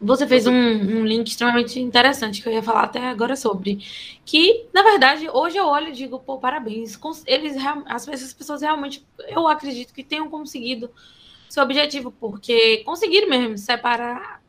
[0.02, 3.78] você fez um, um, link extremamente interessante que eu ia falar até agora sobre.
[4.24, 6.98] Que, na verdade, hoje eu olho e digo, pô, parabéns.
[7.24, 10.90] Eles, as pessoas realmente, eu acredito que tenham conseguido
[11.52, 14.42] seu objetivo, porque conseguiram mesmo separar,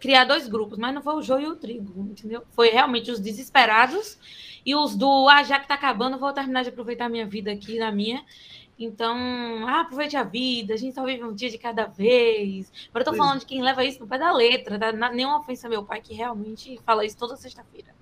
[0.00, 2.42] criar dois grupos, mas não foi o joio e o trigo, entendeu?
[2.52, 4.18] Foi realmente os desesperados
[4.64, 7.52] e os do, ah, já que tá acabando, vou terminar de aproveitar a minha vida
[7.52, 8.24] aqui na minha.
[8.78, 9.14] Então,
[9.68, 12.72] ah, aproveite a vida, a gente só vive um dia de cada vez.
[12.88, 14.90] Agora eu tô falando de quem leva isso no pé da letra, tá?
[15.10, 17.94] Nenhuma ofensa ao meu pai, que realmente fala isso toda sexta-feira.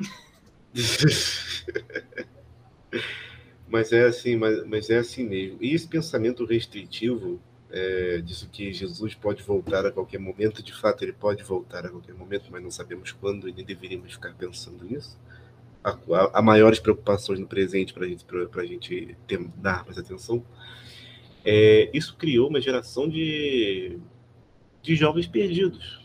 [3.68, 5.58] mas é assim, mas, mas é assim mesmo.
[5.60, 7.40] E esse pensamento restritivo
[7.70, 10.62] é, disso que Jesus pode voltar a qualquer momento.
[10.62, 14.12] De fato, ele pode voltar a qualquer momento, mas não sabemos quando e nem deveríamos
[14.12, 15.18] ficar pensando nisso.
[15.83, 15.96] Há,
[16.35, 20.44] há maiores preocupações no presente para gente, a gente ter, dar mais atenção.
[21.44, 23.98] É, isso criou uma geração de,
[24.83, 26.00] de jovens perdidos.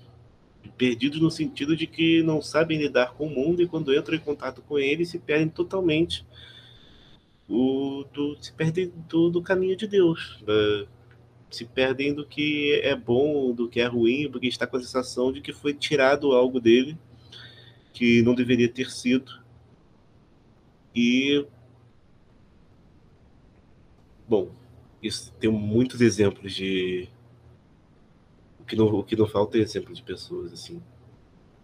[0.78, 4.20] Perdidos no sentido de que não sabem lidar com o mundo e quando entram em
[4.20, 6.26] contato com ele se perdem totalmente
[7.48, 10.44] o, do, se perdem do, do caminho de Deus
[11.50, 15.32] se perdem do que é bom, do que é ruim, porque está com a sensação
[15.32, 16.98] de que foi tirado algo dele
[17.94, 19.42] que não deveria ter sido.
[20.94, 21.46] E
[24.28, 24.52] bom,
[25.02, 27.10] isso tem muitos exemplos de
[28.60, 30.82] o que não, o que não falta é exemplo de pessoas assim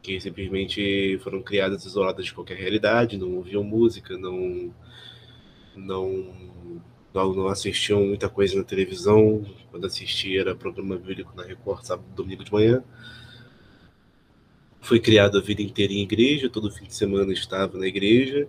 [0.02, 4.74] que simplesmente foram criadas isoladas de qualquer realidade, não ouviam música, não
[5.76, 6.82] não
[7.13, 9.45] não, assistiam muita coisa na televisão.
[9.69, 12.84] Quando assistia era programa bíblico na Record, sábado domingo de manhã.
[14.80, 18.47] Foi criado a vida inteira em igreja, todo fim de semana estava na igreja.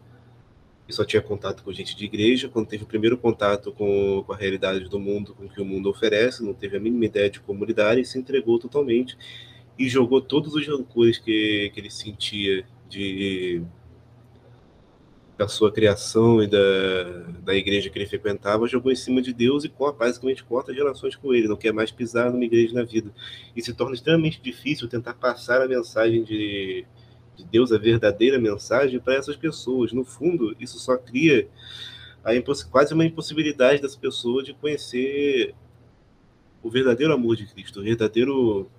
[0.89, 2.49] E só tinha contato com gente de igreja.
[2.49, 5.65] Quando teve o primeiro contato com, com a realidade do mundo, com o que o
[5.65, 9.17] mundo oferece, não teve a mínima ideia de comunidade e se entregou totalmente.
[9.79, 13.63] E jogou todos os rancores que, que ele sentia de
[15.43, 16.59] da sua criação e da,
[17.43, 21.35] da igreja que ele frequentava, jogou em cima de Deus e basicamente corta relações com
[21.35, 23.13] ele, não quer mais pisar numa igreja na vida.
[23.55, 26.87] E se torna extremamente difícil tentar passar a mensagem de,
[27.37, 29.93] de Deus, a verdadeira mensagem, para essas pessoas.
[29.93, 31.49] No fundo, isso só cria
[32.23, 32.31] a
[32.71, 35.57] quase uma impossibilidade dessa pessoa de conhecer
[36.63, 38.71] o verdadeiro amor de Cristo, o verdadeiro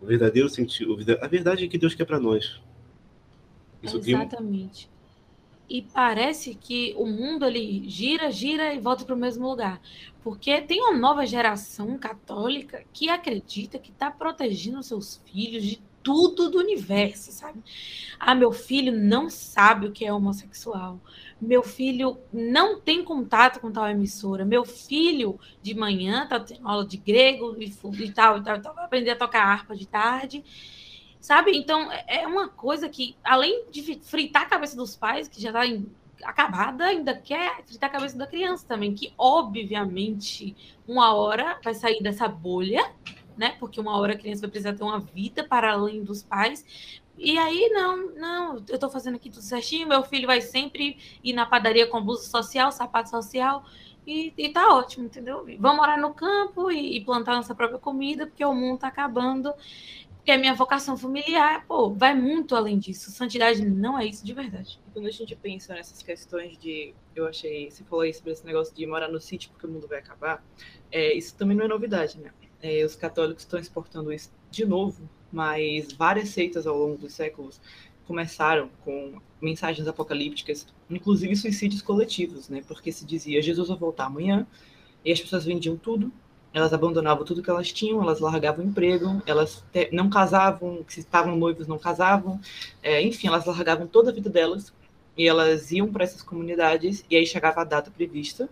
[0.00, 2.60] o verdadeiro sentido, a verdade é que Deus quer para nós.
[3.82, 4.88] Isso Exatamente
[5.68, 9.80] e parece que o mundo ali gira, gira e volta para o mesmo lugar.
[10.22, 16.50] Porque tem uma nova geração católica que acredita que está protegendo seus filhos de tudo
[16.50, 17.62] do universo, sabe?
[18.18, 20.98] Ah, meu filho não sabe o que é homossexual.
[21.40, 24.44] Meu filho não tem contato com tal emissora.
[24.44, 27.70] Meu filho de manhã tá tendo aula de grego e,
[28.10, 30.42] tal, e tal, e tal, vai aprender a tocar harpa de tarde.
[31.20, 31.56] Sabe?
[31.56, 35.52] Então, é, é uma coisa que, além de fritar a cabeça dos pais, que já
[35.52, 35.86] tá em,
[36.22, 42.02] acabada, ainda quer fritar a cabeça da criança também, que obviamente uma hora vai sair
[42.02, 42.92] dessa bolha,
[43.36, 43.56] né?
[43.58, 46.64] Porque uma hora a criança vai precisar ter uma vida para além dos pais.
[47.16, 51.32] E aí, não, não, eu tô fazendo aqui tudo certinho, meu filho vai sempre ir
[51.32, 53.64] na padaria com blusa social, sapato social,
[54.06, 55.44] e, e tá ótimo, entendeu?
[55.58, 59.52] Vamos morar no campo e, e plantar nossa própria comida, porque o mundo tá acabando
[60.28, 63.10] que é minha vocação familiar, pô, vai muito além disso.
[63.10, 64.78] Santidade não é isso de verdade.
[64.92, 68.76] Quando a gente pensa nessas questões de, eu achei, você falou aí sobre esse negócio
[68.76, 70.44] de morar no sítio porque o mundo vai acabar,
[70.92, 72.30] é, isso também não é novidade, né?
[72.60, 77.58] É, os católicos estão exportando isso de novo, mas várias seitas ao longo dos séculos
[78.06, 82.62] começaram com mensagens apocalípticas, inclusive suicídios coletivos, né?
[82.68, 84.46] Porque se dizia Jesus vai voltar amanhã,
[85.02, 86.12] e as pessoas vendiam tudo,
[86.58, 91.36] elas abandonavam tudo que elas tinham, elas largavam o emprego, elas não casavam, se estavam
[91.36, 92.40] noivos não casavam,
[92.82, 94.72] é, enfim, elas largavam toda a vida delas
[95.16, 98.48] e elas iam para essas comunidades e aí chegava a data prevista,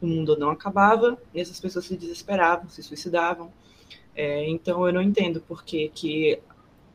[0.00, 3.52] o mundo não acabava e essas pessoas se desesperavam, se suicidavam.
[4.14, 6.40] É, então eu não entendo por que, que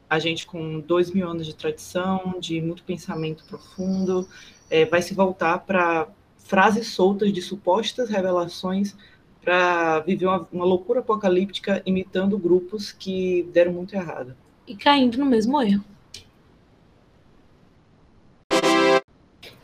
[0.09, 4.27] a gente com dois mil anos de tradição, de muito pensamento profundo,
[4.69, 8.95] é, vai se voltar para frases soltas de supostas revelações
[9.43, 14.35] para viver uma, uma, loucura apocalíptica imitando grupos que deram muito errado.
[14.65, 15.83] E caindo no mesmo erro.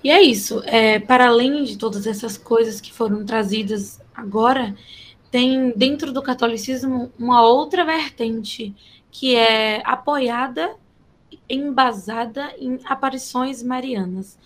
[0.04, 0.62] E é isso.
[0.66, 4.76] É, para além de todas essas coisas que foram trazidas agora,
[5.32, 8.76] tem dentro do catolicismo uma outra vertente
[9.12, 10.76] que é apoiada,
[11.50, 14.38] embasada em aparições marianas.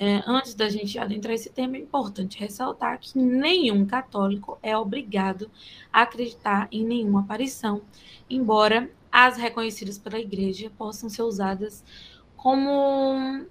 [0.00, 5.50] É, antes da gente adentrar esse tema, é importante ressaltar que nenhum católico é obrigado
[5.92, 7.82] a acreditar em nenhuma aparição,
[8.30, 11.82] embora as reconhecidas pela igreja possam ser usadas
[12.36, 13.44] como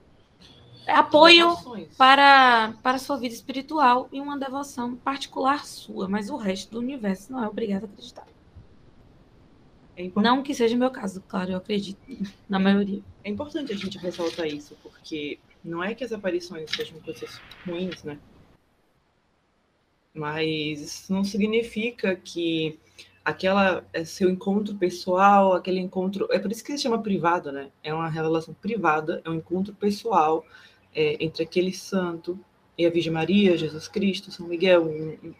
[0.87, 1.53] apoio
[1.97, 6.79] para, para a sua vida espiritual e uma devoção particular sua, mas o resto do
[6.79, 8.25] universo não é obrigado a acreditar.
[9.97, 11.99] É não que seja meu caso, claro, eu acredito,
[12.47, 13.01] na maioria.
[13.23, 18.03] É importante a gente ressaltar isso, porque não é que as aparições sejam coisas ruins,
[18.03, 18.17] né?
[20.13, 22.79] Mas isso não significa que
[23.23, 26.27] aquela é seu encontro pessoal, aquele encontro.
[26.31, 27.69] É por isso que se chama privado, né?
[27.83, 30.45] É uma revelação privada, é um encontro pessoal
[30.95, 32.39] é, entre aquele santo
[32.77, 34.87] e a Virgem Maria, Jesus Cristo, São Miguel,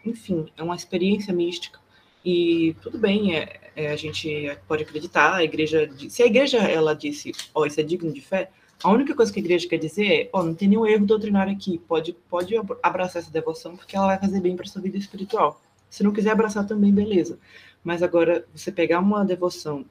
[0.04, 1.80] enfim, é uma experiência mística.
[2.24, 4.28] E tudo bem, é, é, a gente
[4.66, 8.20] pode acreditar, a igreja, se a igreja ela disse, ó, oh, isso é digno de
[8.20, 8.50] fé,
[8.82, 11.52] a única coisa que a igreja quer dizer é, oh, não tem nenhum erro doutrinário
[11.52, 15.60] aqui, pode, pode abraçar essa devoção porque ela vai fazer bem para sua vida espiritual.
[15.90, 17.38] Se não quiser abraçar também, beleza.
[17.82, 19.84] Mas agora, você pegar uma devoção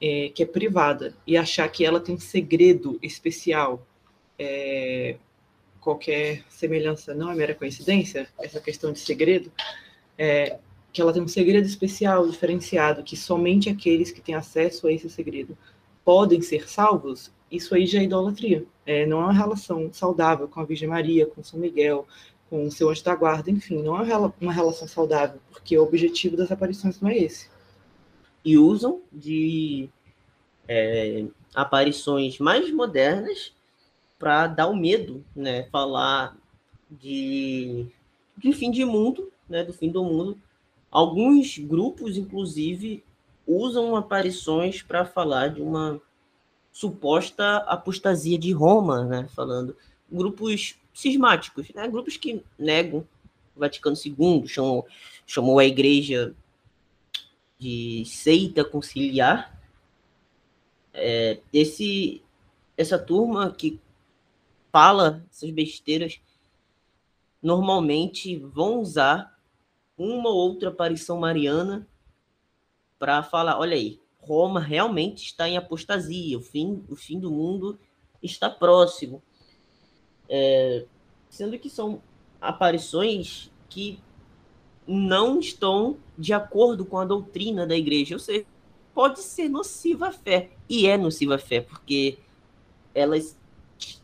[0.00, 3.86] é, que é privada e achar que ela tem um segredo especial,
[4.38, 5.16] é,
[5.80, 9.52] qualquer semelhança não é mera coincidência, essa questão de segredo,
[10.18, 10.58] é,
[10.92, 15.08] que ela tem um segredo especial, diferenciado, que somente aqueles que têm acesso a esse
[15.08, 15.56] segredo
[16.04, 18.64] podem ser salvos, isso aí já é idolatria.
[18.86, 22.06] É, não é uma relação saudável com a Virgem Maria, com São Miguel,
[22.50, 26.36] com o seu anjo da guarda, enfim, não é uma relação saudável, porque o objetivo
[26.36, 27.48] das aparições não é esse.
[28.44, 29.88] E usam de
[30.68, 33.52] é, aparições mais modernas
[34.18, 35.64] para dar o medo, né?
[35.64, 36.36] Falar
[36.90, 37.86] de,
[38.36, 39.64] de fim de mundo, né?
[39.64, 40.38] Do fim do mundo.
[40.90, 43.02] Alguns grupos, inclusive,
[43.46, 46.00] usam aparições para falar de uma
[46.74, 49.28] suposta apostasia de Roma, né?
[49.32, 49.76] Falando
[50.10, 51.86] grupos cismáticos, né?
[51.86, 53.06] Grupos que negam
[53.54, 54.84] o Vaticano II, chamou,
[55.24, 56.34] chamou a igreja
[57.56, 59.56] de seita conciliar.
[60.92, 62.20] É, esse,
[62.76, 63.80] essa turma que
[64.72, 66.20] fala essas besteiras
[67.40, 69.38] normalmente vão usar
[69.96, 71.86] uma ou outra aparição mariana
[72.98, 77.78] para falar, olha aí, Roma realmente está em apostasia, o fim, o fim do mundo
[78.22, 79.22] está próximo.
[80.28, 80.84] É,
[81.28, 82.00] sendo que são
[82.40, 83.98] aparições que
[84.86, 88.44] não estão de acordo com a doutrina da igreja, ou seja,
[88.94, 92.18] pode ser nociva a fé, e é nociva a fé, porque
[92.94, 93.36] elas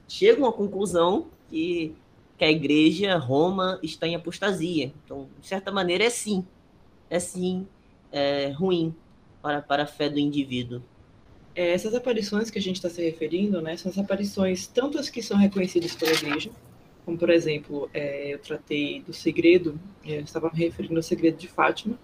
[0.09, 1.95] chegam à conclusão que,
[2.37, 4.93] que a igreja, Roma, está em apostasia.
[5.05, 6.45] Então, de certa maneira, é sim,
[7.09, 7.67] é sim
[8.13, 8.95] é ruim
[9.43, 10.83] para, para a fé do indivíduo.
[11.55, 15.11] É, essas aparições que a gente está se referindo, né, são as aparições tanto as
[15.11, 16.51] que são reconhecidas pela igreja,
[17.05, 21.37] como por exemplo, é, eu tratei do segredo, é, eu estava me referindo ao segredo
[21.37, 21.99] de Fátima,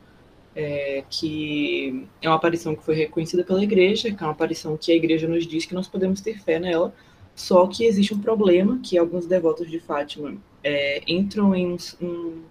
[0.55, 4.91] é, que é uma aparição que foi reconhecida pela igreja, que é uma aparição que
[4.91, 6.95] a igreja nos diz que nós podemos ter fé nela,
[7.35, 12.43] só que existe um problema, que alguns devotos de Fátima é, entram em um, um,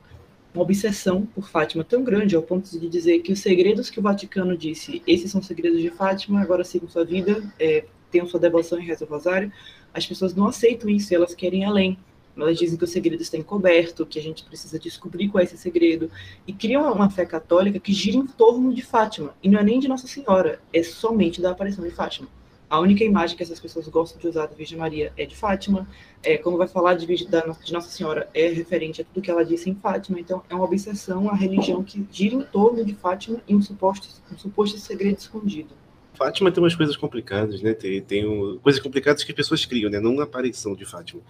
[0.55, 4.01] uma obsessão por Fátima tão grande, ao ponto de dizer que os segredos que o
[4.01, 8.79] Vaticano disse, esses são segredos de Fátima, agora sigam sua vida, é, tenham sua devoção
[8.79, 9.51] e reza o rosário,
[9.93, 11.97] as pessoas não aceitam isso, elas querem além.
[12.37, 15.57] Elas dizem que o segredo está encoberto, que a gente precisa descobrir qual é esse
[15.57, 16.11] segredo.
[16.45, 19.33] E criam uma fé católica que gira em torno de Fátima.
[19.41, 22.27] E não é nem de Nossa Senhora, é somente da aparição de Fátima.
[22.75, 25.87] A única imagem que essas pessoas gostam de usar da Virgem Maria é de Fátima.
[26.21, 29.45] É, quando vai falar de, de, de Nossa Senhora, é referente a tudo que ela
[29.45, 30.19] disse em Fátima.
[30.19, 34.09] Então, é uma obsessão a religião que gira em torno de Fátima e um suposto,
[34.29, 35.69] um suposto segredo escondido.
[36.15, 37.73] Fátima tem umas coisas complicadas, né?
[37.73, 40.01] Tem, tem um, coisas complicadas que as pessoas criam, né?
[40.01, 41.21] Não a aparição de Fátima.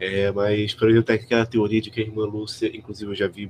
[0.00, 3.28] É, mas, por exemplo, tem aquela teoria de que a irmã Lúcia, inclusive eu já
[3.28, 3.48] vi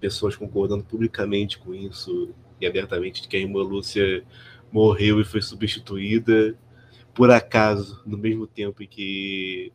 [0.00, 4.24] pessoas concordando publicamente com isso e abertamente, de que a irmã Lúcia
[4.76, 6.54] morreu e foi substituída
[7.14, 9.72] por acaso, no mesmo tempo em que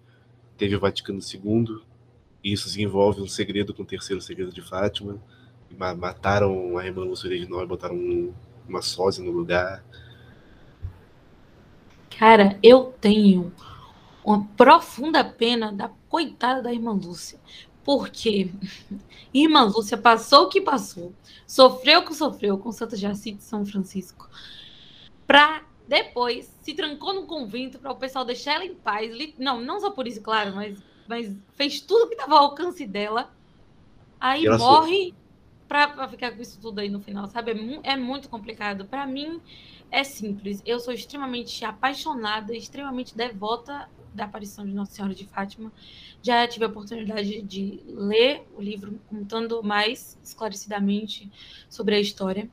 [0.56, 1.82] teve o Vaticano II.
[2.44, 5.20] Isso se envolve um segredo com o terceiro segredo de Fátima.
[5.98, 8.32] Mataram a irmã Lúcia original e botaram
[8.70, 9.84] uma sósia no lugar.
[12.16, 13.52] Cara, eu tenho
[14.24, 17.40] uma profunda pena da coitada da irmã Lúcia.
[17.84, 18.52] Porque
[19.34, 21.12] irmã Lúcia passou o que passou,
[21.48, 24.30] sofreu o que sofreu com Santa Jacinta de São Francisco,
[25.32, 29.12] para depois se trancou no convento para o pessoal deixar ela em paz.
[29.38, 33.34] Não, não só por isso, claro, mas, mas fez tudo que estava ao alcance dela.
[34.20, 35.14] Aí morre
[35.70, 37.52] para ficar com isso tudo aí no final, sabe?
[37.52, 38.84] É, é muito complicado.
[38.86, 39.40] Para mim,
[39.90, 40.62] é simples.
[40.66, 45.72] Eu sou extremamente apaixonada, extremamente devota da aparição de Nossa Senhora de Fátima.
[46.22, 51.32] Já tive a oportunidade de ler o livro contando mais esclarecidamente
[51.70, 52.50] sobre a história.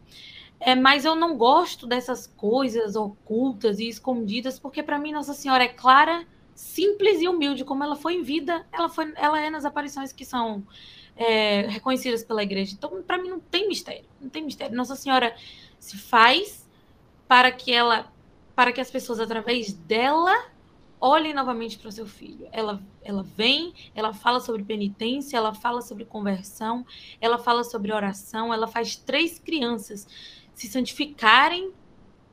[0.61, 5.64] É, mas eu não gosto dessas coisas ocultas e escondidas, porque para mim Nossa Senhora
[5.64, 9.64] é clara, simples e humilde, como ela foi em vida, ela, foi, ela é nas
[9.64, 10.66] aparições que são
[11.18, 12.75] é, reconhecidas pela igreja.
[12.77, 14.77] Então, para mim, não tem mistério, não tem mistério.
[14.77, 15.35] Nossa Senhora
[15.79, 16.68] se faz
[17.27, 18.12] para que ela,
[18.55, 20.35] para que as pessoas através dela
[21.01, 22.49] olhem novamente para o seu filho.
[22.51, 26.85] Ela, ela vem, ela fala sobre penitência, ela fala sobre conversão,
[27.21, 30.07] ela fala sobre oração, ela faz três crianças
[30.59, 31.71] se santificarem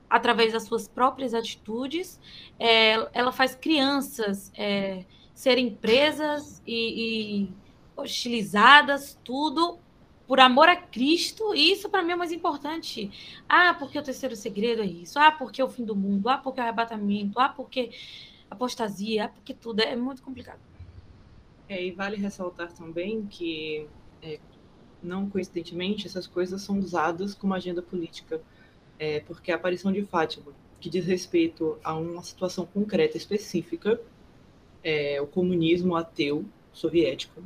[0.09, 2.19] através das suas próprias atitudes,
[2.57, 7.53] é, ela faz crianças é, serem presas e, e
[7.95, 9.77] hostilizadas, tudo
[10.27, 13.11] por amor a Cristo, e isso para mim é mais importante.
[13.47, 15.19] Ah, porque o terceiro segredo é isso.
[15.19, 16.27] Ah, porque é o fim do mundo.
[16.27, 17.39] Ah, porque é o arrebatamento.
[17.39, 17.91] Ah, porque
[18.49, 20.59] apostasia, porque tudo é muito complicado.
[21.69, 23.87] É, e vale ressaltar também que,
[24.23, 24.39] é,
[25.05, 28.41] não coincidentemente, essas coisas são usadas como agenda política,
[28.97, 33.99] é, porque a aparição de Fátima, que diz respeito a uma situação concreta específica,
[34.83, 37.41] é, o comunismo ateu soviético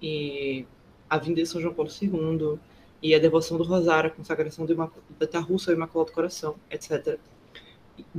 [0.00, 0.66] e
[1.08, 2.58] a vinda de São João Paulo II
[3.02, 7.18] e a devoção do Rosário, a consagração do da Russa ao Imaculado Coração, etc.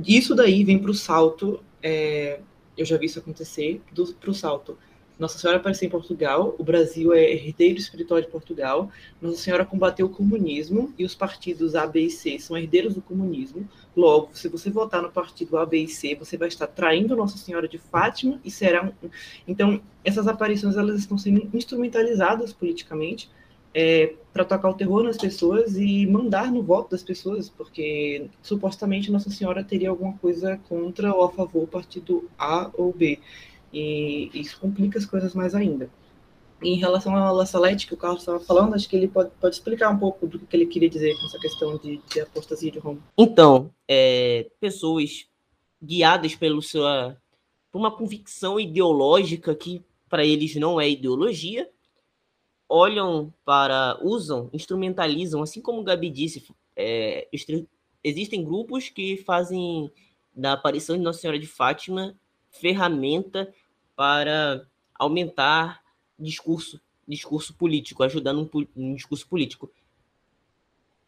[0.06, 2.40] Isso daí vem para o salto é,
[2.76, 3.82] eu já vi isso acontecer,
[4.20, 4.78] para o salto.
[5.18, 8.90] Nossa Senhora apareceu em Portugal, o Brasil é herdeiro espiritual de Portugal.
[9.22, 13.02] Nossa Senhora combateu o comunismo e os partidos A, B e C são herdeiros do
[13.02, 13.68] comunismo.
[13.96, 17.38] Logo, se você votar no partido A, B e C, você vai estar traindo Nossa
[17.38, 19.08] Senhora de Fátima e será um...
[19.46, 23.30] Então, essas aparições elas estão sendo instrumentalizadas politicamente
[23.72, 29.10] é, para tocar o terror nas pessoas e mandar no voto das pessoas, porque supostamente
[29.10, 33.18] Nossa Senhora teria alguma coisa contra ou a favor do partido A ou B.
[33.74, 35.90] E isso complica as coisas mais ainda.
[36.62, 39.54] em relação à La Salete, que o Carlos estava falando, acho que ele pode, pode
[39.54, 42.78] explicar um pouco do que ele queria dizer com essa questão de, de apostasia de
[42.78, 43.00] Roma.
[43.18, 45.26] Então, é, pessoas
[45.82, 47.16] guiadas pelo sua,
[47.70, 51.68] por uma convicção ideológica que para eles não é ideologia,
[52.68, 57.28] olham para, usam, instrumentalizam, assim como o Gabi disse, é,
[58.02, 59.90] existem grupos que fazem
[60.34, 62.16] da aparição de Nossa Senhora de Fátima
[62.50, 63.52] ferramenta
[63.96, 65.82] para aumentar
[66.18, 69.70] discurso, discurso político, ajudando um, um discurso político.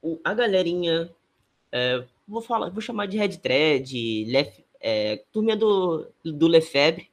[0.03, 1.11] O, a galerinha,
[1.72, 7.11] é, vou falar, vou chamar de Red Thread, Lef, é, turminha do, do Lefebvre.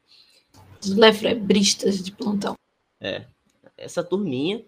[0.82, 2.58] Os lefebristas de plantão.
[3.00, 3.26] É,
[3.78, 4.64] essa turminha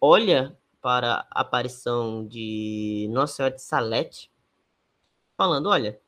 [0.00, 4.30] olha para a aparição de Nossa Senhora de Salete
[5.36, 6.00] falando: olha,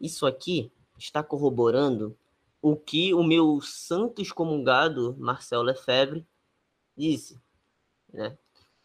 [0.00, 2.16] isso aqui está corroborando
[2.62, 6.26] o que o meu santo excomungado Marcelo Lefebvre
[6.96, 7.38] disse,
[8.12, 8.36] né?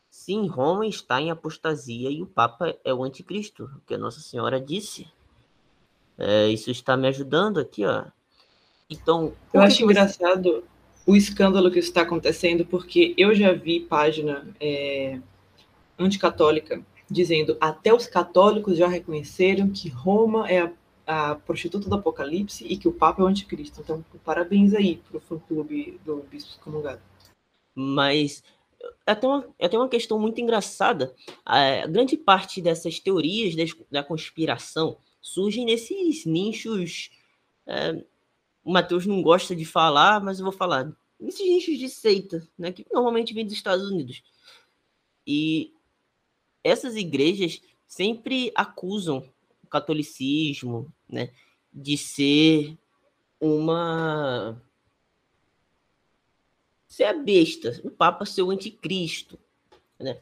[0.09, 4.21] Sim, Roma está em apostasia e o Papa é o anticristo, o que a Nossa
[4.21, 5.05] Senhora disse.
[6.17, 8.05] É, isso está me ajudando aqui, ó.
[8.89, 10.63] Então, eu acho engraçado
[11.05, 15.19] o escândalo que está acontecendo, porque eu já vi página é,
[15.99, 20.71] anticatólica dizendo até os católicos já reconheceram que Roma é a,
[21.05, 23.81] a, prostituta do Apocalipse e que o Papa é o anticristo.
[23.81, 27.01] Então, parabéns aí para o fã-clube do Bispo Excomungado.
[27.73, 28.43] Mas
[29.05, 31.13] até uma, até uma questão muito engraçada.
[31.45, 33.55] A grande parte dessas teorias
[33.89, 37.11] da conspiração surgem nesses nichos.
[37.65, 38.03] É,
[38.63, 40.91] o Matheus não gosta de falar, mas eu vou falar.
[41.19, 44.21] Nesses nichos de seita, né, que normalmente vem dos Estados Unidos.
[45.25, 45.73] E
[46.63, 49.23] essas igrejas sempre acusam
[49.63, 51.29] o catolicismo né,
[51.73, 52.77] de ser
[53.39, 54.61] uma
[56.87, 59.37] ser a besta, o Papa ser o anticristo,
[59.99, 60.17] né?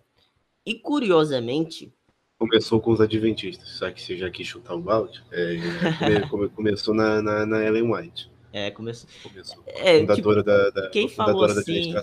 [0.66, 1.94] E curiosamente.
[2.40, 5.24] Começou com os adventistas, só que você já quis chutar o balde?
[5.32, 5.56] É,
[6.56, 8.32] começou na, na, na, Ellen White.
[8.52, 9.08] É, começou.
[9.22, 9.64] começou.
[9.68, 11.94] É, fundadora tipo, da, da, quem falou assim,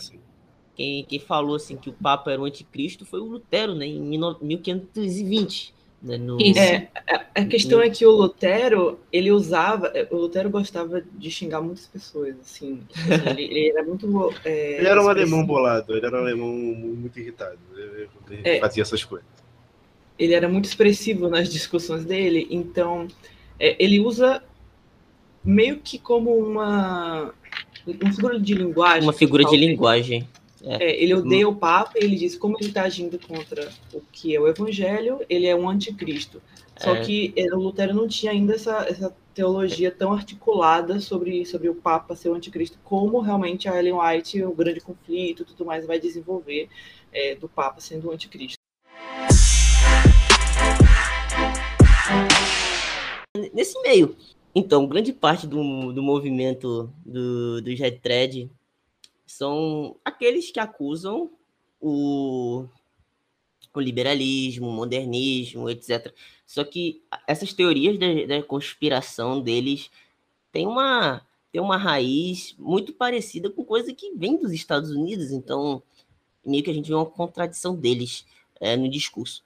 [0.77, 3.87] quem, quem falou assim que o Papa era o anticristo foi o Lutero, né?
[3.87, 5.75] Em 1520.
[6.03, 6.39] Né, no...
[6.57, 6.89] É,
[7.35, 12.37] a questão é que o Lutero, ele usava, o Lutero gostava de xingar muitas pessoas,
[12.41, 14.35] assim, assim ele, ele, era muito...
[14.45, 17.59] É, ele era um alemão bolado, ele era um alemão muito irritado,
[18.31, 19.29] ele é, fazia essas coisas.
[20.19, 23.07] Ele era muito expressivo nas discussões dele, então
[23.59, 24.43] é, ele usa
[25.45, 27.35] meio que como uma,
[27.87, 29.03] uma figura de linguagem.
[29.03, 30.29] Uma figura de linguagem.
[30.63, 30.85] É.
[30.85, 34.35] É, ele odeia o Papa e ele diz como ele está agindo contra o que
[34.35, 36.43] é o Evangelho, ele é um anticristo.
[36.77, 37.01] Só é.
[37.01, 42.17] que o Lutero não tinha ainda essa, essa teologia tão articulada sobre, sobre o Papa
[42.17, 46.69] ser o anticristo, como realmente a Ellen White, o grande conflito tudo mais, vai desenvolver
[47.13, 48.59] é, do Papa sendo o anticristo.
[53.55, 54.17] Nesse meio,
[54.55, 58.51] então, grande parte do, do movimento do, do Jet Thread
[59.31, 61.31] são aqueles que acusam
[61.81, 62.67] o,
[63.73, 66.13] o liberalismo, o modernismo, etc.
[66.45, 69.91] Só que essas teorias da, da conspiração deles
[70.51, 75.81] têm uma, têm uma raiz muito parecida com coisa que vem dos Estados Unidos, então
[76.45, 78.27] meio que a gente vê uma contradição deles
[78.61, 79.45] é, no discurso.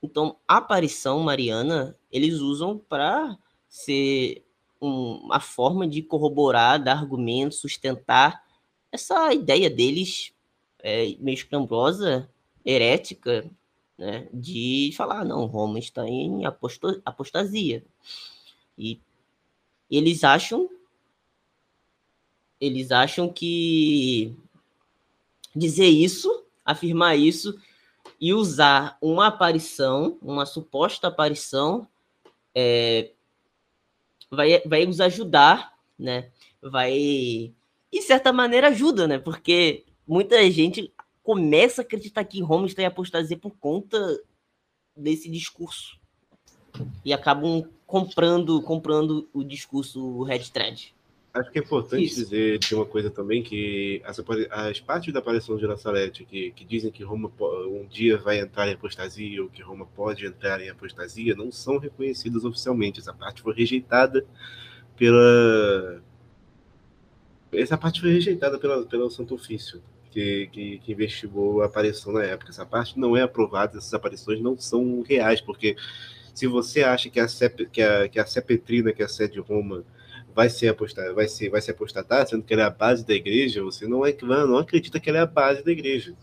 [0.00, 3.36] Então, a aparição mariana, eles usam para
[3.68, 4.44] ser
[4.80, 8.43] um, uma forma de corroborar, dar argumentos, sustentar
[8.94, 10.32] essa ideia deles
[10.78, 12.28] é, meio escambrosa,
[12.64, 13.50] herética,
[13.98, 16.42] né, de falar, não, Roma está em
[17.04, 17.84] apostasia.
[18.78, 19.00] E
[19.90, 20.70] eles acham
[22.60, 24.34] eles acham que
[25.54, 27.60] dizer isso, afirmar isso
[28.20, 31.86] e usar uma aparição, uma suposta aparição,
[32.54, 33.10] é,
[34.30, 36.30] vai, vai nos ajudar, né?
[36.62, 37.52] Vai
[37.94, 39.18] e, de certa maneira, ajuda, né?
[39.20, 40.92] Porque muita gente
[41.22, 44.20] começa a acreditar que Roma está em apostasia por conta
[44.96, 45.96] desse discurso.
[47.04, 50.92] E acabam comprando comprando o discurso Red Thread.
[51.32, 52.16] Acho que é importante Isso.
[52.16, 54.20] dizer de uma coisa também, que as,
[54.50, 57.30] as partes da aparição de Nazarete que, que dizem que Roma
[57.68, 61.78] um dia vai entrar em apostasia ou que Roma pode entrar em apostasia não são
[61.78, 62.98] reconhecidas oficialmente.
[62.98, 64.26] Essa parte foi rejeitada
[64.96, 66.02] pela,
[67.56, 72.22] essa parte foi rejeitada pela, pelo Santo Ofício, que, que, que, investigou a aparição na
[72.22, 72.50] época.
[72.50, 75.76] Essa parte não é aprovada, essas aparições não são reais, porque
[76.34, 79.34] se você acha que a, Cep, que a, que a Cepetrina, que é a sede
[79.34, 79.84] de Roma,
[80.34, 83.14] vai ser apostar, vai ser, vai se apostatar, sendo que ela é a base da
[83.14, 86.14] igreja, você não, é, não acredita que ela é a base da igreja.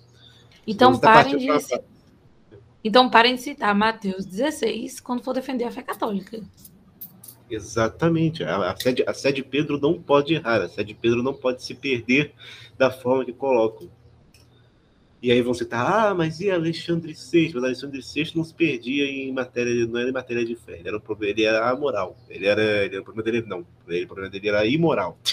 [0.68, 1.48] Então, tá parem de,
[2.84, 6.42] então parem de citar Mateus 16 quando for defender a fé católica.
[7.52, 8.43] Exatamente.
[8.43, 11.22] A, a, fé de, a fé de Pedro não pode errar, a fé de Pedro
[11.22, 12.34] não pode se perder
[12.78, 13.89] da forma que colocam.
[15.22, 17.52] E aí vão citar, ah, mas e Alexandre VI?
[17.54, 20.88] Mas Alexandre VI não se perdia em matéria, não era em matéria de fé, ele
[20.88, 22.18] era, um, ele era amoral.
[22.28, 25.20] Ele era, ele era, o problema dele, não, ele, o problema dele era imoral.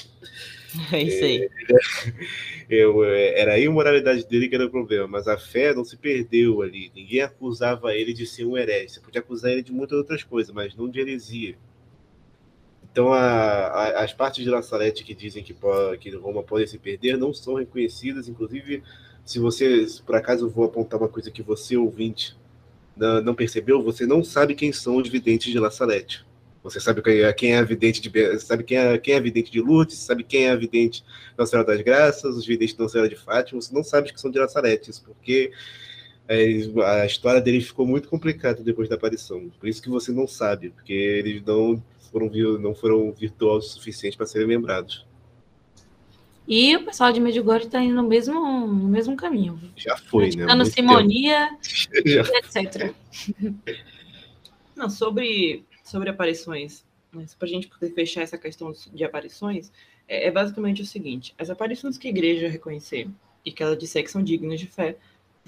[0.93, 1.49] É isso aí.
[2.71, 6.61] É, era a imoralidade dele que era o problema, mas a fé não se perdeu
[6.61, 6.93] ali.
[6.95, 8.91] Ninguém acusava ele de ser um herege.
[8.91, 11.57] Você podia acusar ele de muitas outras coisas, mas não de heresia.
[12.93, 15.55] Então, a, a, as partes de Laçarete que dizem que,
[16.01, 18.29] que Roma pode se perder não são reconhecidas.
[18.29, 18.83] Inclusive,
[19.25, 22.37] se você, por acaso, eu vou apontar uma coisa que você, ouvinte,
[23.23, 26.27] não percebeu, você não sabe quem são os videntes de La Salete.
[26.63, 27.01] Você sabe
[27.37, 30.47] quem é a vidente de sabe quem é, quem é vidente de Lourdes, sabe quem
[30.47, 31.05] é a vidente
[31.37, 34.31] da Senhora das Graças, os videntes da Senhora de Fátima, você não sabe que são
[34.31, 35.53] de La Salete, isso porque
[36.27, 36.45] é,
[36.85, 39.49] a história dele ficou muito complicada depois da aparição.
[39.59, 44.17] Por isso que você não sabe, porque eles não foram não foram virtuosos o suficiente
[44.17, 45.07] para serem lembrados.
[46.47, 49.61] E o pessoal de Medjugorje está indo no mesmo, no mesmo caminho.
[49.77, 50.47] Já foi, né?
[50.47, 51.51] Praticando simonia,
[51.93, 52.95] etc.
[54.75, 59.71] Não, sobre, sobre aparições, né, para a gente poder fechar essa questão de aparições,
[60.07, 63.11] é, é, basicamente o seguinte: as aparições que a igreja reconhecer
[63.45, 64.97] e que ela disser que são dignas de fé,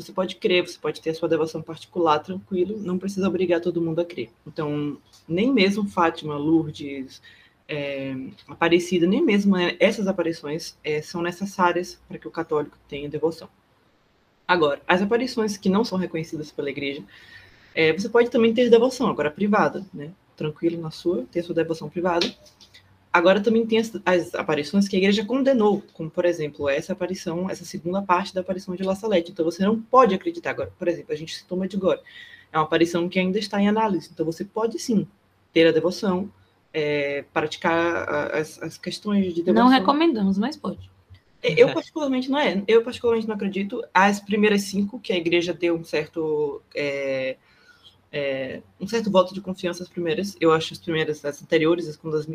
[0.01, 3.81] você pode crer, você pode ter a sua devoção particular tranquilo, não precisa obrigar todo
[3.81, 4.31] mundo a crer.
[4.47, 4.99] Então,
[5.29, 7.21] nem mesmo Fátima, Lourdes,
[7.69, 8.17] é,
[8.49, 13.49] Aparecida, nem mesmo né, essas aparições é, são necessárias para que o católico tenha devoção.
[14.47, 17.05] Agora, as aparições que não são reconhecidas pela igreja,
[17.73, 20.11] é, você pode também ter devoção, agora privada, né?
[20.37, 22.27] Tranquilo na sua, ter sua devoção privada.
[23.13, 27.51] Agora também tem as, as, aparições que a igreja condenou, como por exemplo essa aparição,
[27.51, 29.33] essa segunda parte da aparição de La Salete.
[29.33, 30.73] Então você não pode acreditar agora.
[30.79, 32.03] Por exemplo, a gente citou Medjugorje.
[32.53, 34.11] É uma aparição que ainda está em análise.
[34.13, 35.09] Então você pode sim
[35.53, 36.31] ter a devoção,
[36.73, 39.65] é, praticar as, as, questões de devoção.
[39.65, 40.89] Não recomendamos, mas pode.
[41.43, 42.63] É, eu particularmente não é.
[42.69, 43.83] Eu particularmente não acredito.
[43.93, 47.37] As primeiras cinco que a igreja deu um certo é,
[48.13, 50.37] é, um certo voto de confiança as primeiras.
[50.41, 52.27] Eu acho as primeiras, as anteriores, quando as,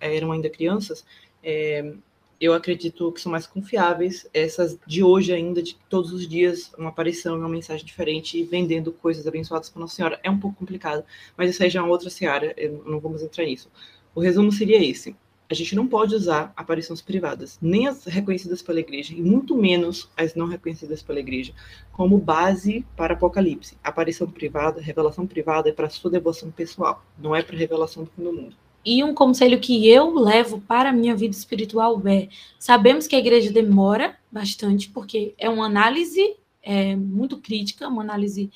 [0.00, 1.04] eram ainda crianças,
[1.42, 1.94] é,
[2.40, 4.28] eu acredito que são mais confiáveis.
[4.32, 9.26] Essas de hoje ainda, de todos os dias, uma aparição, uma mensagem diferente, vendendo coisas
[9.26, 11.04] abençoadas para Nossa Senhora, é um pouco complicado.
[11.36, 12.54] Mas isso aí já é uma outra seara,
[12.84, 13.70] não vamos entrar nisso.
[14.14, 15.16] O resumo seria esse.
[15.48, 20.10] A gente não pode usar aparições privadas, nem as reconhecidas pela igreja, e muito menos
[20.16, 21.52] as não reconhecidas pela igreja,
[21.92, 23.76] como base para Apocalipse.
[23.82, 28.24] Aparição privada, revelação privada é para sua devoção pessoal, não é para revelação do fim
[28.24, 28.56] do mundo.
[28.84, 32.28] E um conselho que eu levo para a minha vida espiritual é:
[32.58, 38.50] sabemos que a igreja demora bastante, porque é uma análise é, muito crítica, uma análise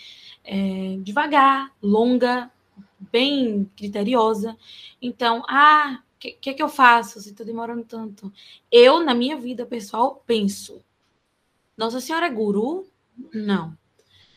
[0.45, 2.51] é, devagar, longa,
[3.11, 4.57] bem criteriosa.
[5.01, 8.31] Então, ah, que, que, que eu faço se está demorando tanto?
[8.71, 10.85] Eu, na minha vida pessoal, penso:
[11.77, 12.87] Nossa Senhora é guru?
[13.33, 13.77] Não.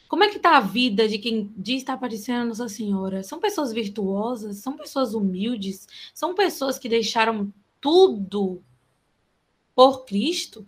[0.07, 3.21] Como é que está a vida de quem diz estar aparecendo Nossa Senhora?
[3.23, 4.57] São pessoas virtuosas?
[4.57, 5.87] São pessoas humildes?
[6.13, 8.63] São pessoas que deixaram tudo
[9.75, 10.65] por Cristo?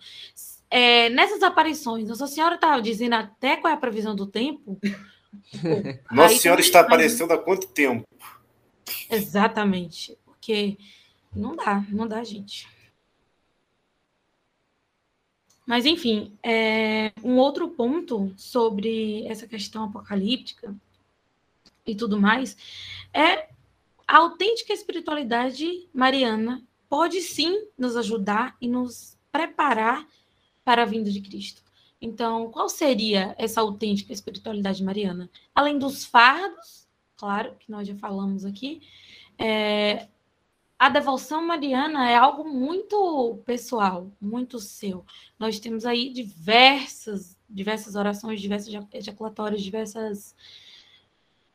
[0.69, 4.77] É, nessas aparições, Nossa Senhora está dizendo até qual é a previsão do tempo?
[6.11, 8.05] Nossa Senhora está aparecendo há quanto tempo?
[9.09, 10.77] Exatamente, porque
[11.35, 12.67] não dá, não dá, gente.
[15.65, 20.75] Mas, enfim, é, um outro ponto sobre essa questão apocalíptica
[21.85, 22.55] e tudo mais
[23.13, 23.49] é
[24.07, 30.07] a autêntica espiritualidade mariana pode sim nos ajudar e nos preparar
[30.63, 31.63] para a vinda de Cristo.
[31.99, 35.29] Então, qual seria essa autêntica espiritualidade mariana?
[35.53, 38.81] Além dos fardos, claro, que nós já falamos aqui,
[39.39, 40.07] é,
[40.77, 45.05] a devoção mariana é algo muito pessoal, muito seu.
[45.39, 50.35] Nós temos aí diversas, diversas orações, diversas ejaculatórias, diversas,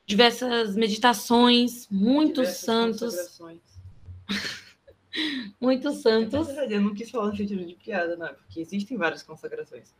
[0.06, 3.80] diversas meditações, muitos diversas santos.
[5.60, 6.48] muitos santos.
[6.48, 9.94] É verdade, eu não quis falar no sentido de piada, não, porque existem várias consagrações.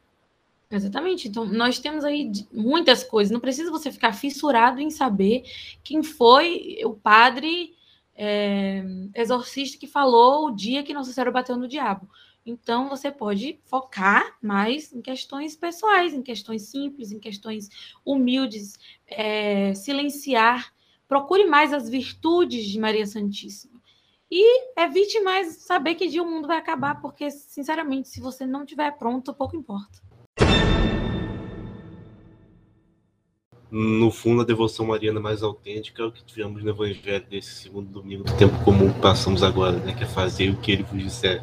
[0.70, 1.28] Exatamente.
[1.28, 3.32] Então, nós temos aí muitas coisas.
[3.32, 5.42] Não precisa você ficar fissurado em saber
[5.82, 7.74] quem foi o padre
[8.22, 12.06] é, exorcista que falou o dia que Nossa Senhora bateu no diabo.
[12.44, 17.70] Então, você pode focar mais em questões pessoais, em questões simples, em questões
[18.04, 20.70] humildes, é, silenciar.
[21.08, 23.80] Procure mais as virtudes de Maria Santíssima.
[24.30, 28.64] E evite mais saber que dia o mundo vai acabar, porque, sinceramente, se você não
[28.64, 29.98] estiver pronto, pouco importa.
[33.70, 37.88] No fundo, a devoção mariana mais autêntica é o que tivemos no Evangelho desse segundo
[37.88, 39.94] domingo do tempo comum que passamos agora, né?
[39.94, 41.40] Que é fazer o que ele vos disser.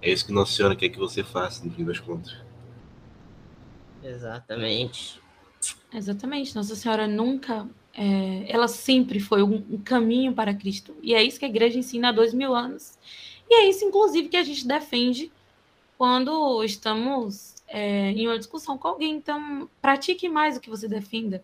[0.00, 2.34] É isso que Nossa Senhora quer que você faça, no fim das contas.
[4.02, 5.20] Exatamente.
[5.92, 6.54] Exatamente.
[6.56, 7.68] Nossa Senhora nunca.
[7.92, 10.96] É, ela sempre foi um, um, caminho para Cristo.
[11.02, 12.98] E é isso que a igreja ensina há dois mil anos.
[13.48, 15.30] E é isso, inclusive, que a gente defende
[15.98, 19.14] quando estamos é, em uma discussão com alguém.
[19.14, 21.42] Então, pratique mais o que você defenda.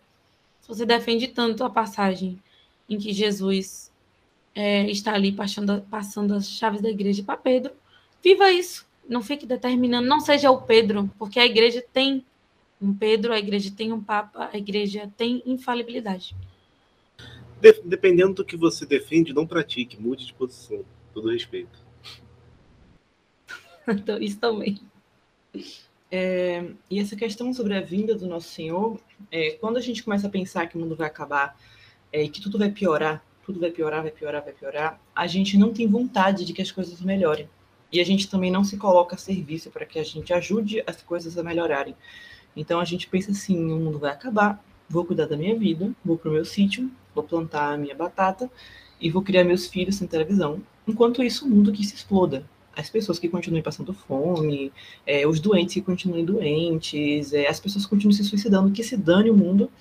[0.61, 2.37] Se você defende tanto a passagem
[2.89, 3.91] em que Jesus
[4.53, 7.71] é, está ali passando, passando as chaves da igreja para Pedro,
[8.21, 8.85] viva isso.
[9.07, 12.25] Não fique determinando, não seja o Pedro, porque a igreja tem
[12.81, 16.35] um Pedro, a igreja tem um Papa, a igreja tem infalibilidade.
[17.61, 20.83] De- dependendo do que você defende, não pratique, mude de posição.
[21.13, 21.87] Todo respeito.
[23.89, 24.77] Então, isso também.
[26.09, 28.99] É, e essa questão sobre a vinda do nosso Senhor,
[29.31, 31.57] é, quando a gente começa a pensar que o mundo vai acabar
[32.11, 35.57] é, e que tudo vai piorar, tudo vai piorar, vai piorar, vai piorar, a gente
[35.57, 37.49] não tem vontade de que as coisas melhorem.
[37.91, 41.01] E a gente também não se coloca a serviço para que a gente ajude as
[41.01, 41.95] coisas a melhorarem.
[42.55, 46.17] Então a gente pensa assim: o mundo vai acabar, vou cuidar da minha vida, vou
[46.17, 48.49] para o meu sítio, vou plantar a minha batata
[48.99, 50.61] e vou criar meus filhos sem televisão.
[50.87, 52.43] Enquanto isso, o mundo que se exploda.
[52.77, 54.71] As pessoas que continuem passando fome,
[55.05, 58.95] é, os doentes que continuem doentes, é, as pessoas que continuem se suicidando, que se
[58.95, 59.71] dane o mundo,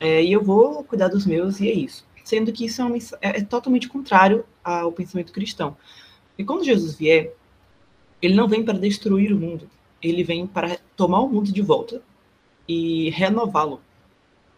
[0.00, 2.06] é, e eu vou cuidar dos meus, e é isso.
[2.24, 5.76] Sendo que isso é, uma, é, é totalmente contrário ao pensamento cristão.
[6.38, 7.34] E quando Jesus vier,
[8.22, 9.68] ele não vem para destruir o mundo,
[10.02, 12.02] ele vem para tomar o mundo de volta
[12.66, 13.82] e renová-lo.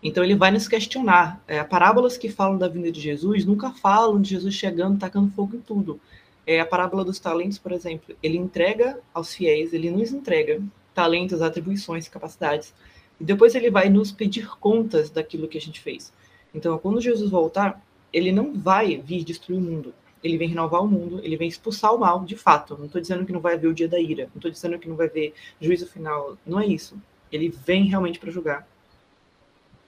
[0.03, 1.43] Então ele vai nos questionar.
[1.49, 5.57] É, parábolas que falam da vinda de Jesus nunca falam de Jesus chegando, tacando fogo
[5.57, 6.01] em tudo.
[6.49, 10.63] É, a parábola dos talentos, por exemplo, ele entrega aos fiéis, ele nos entrega
[10.95, 12.73] talentos, atribuições, capacidades,
[13.21, 16.11] e depois ele vai nos pedir contas daquilo que a gente fez.
[16.55, 19.93] Então, quando Jesus voltar, ele não vai vir destruir o mundo,
[20.25, 22.79] ele vem renovar o mundo, ele vem expulsar o mal, de fato.
[22.79, 24.89] Não estou dizendo que não vai haver o dia da ira, não estou dizendo que
[24.89, 26.97] não vai haver juízo final, não é isso.
[27.31, 28.67] Ele vem realmente para julgar.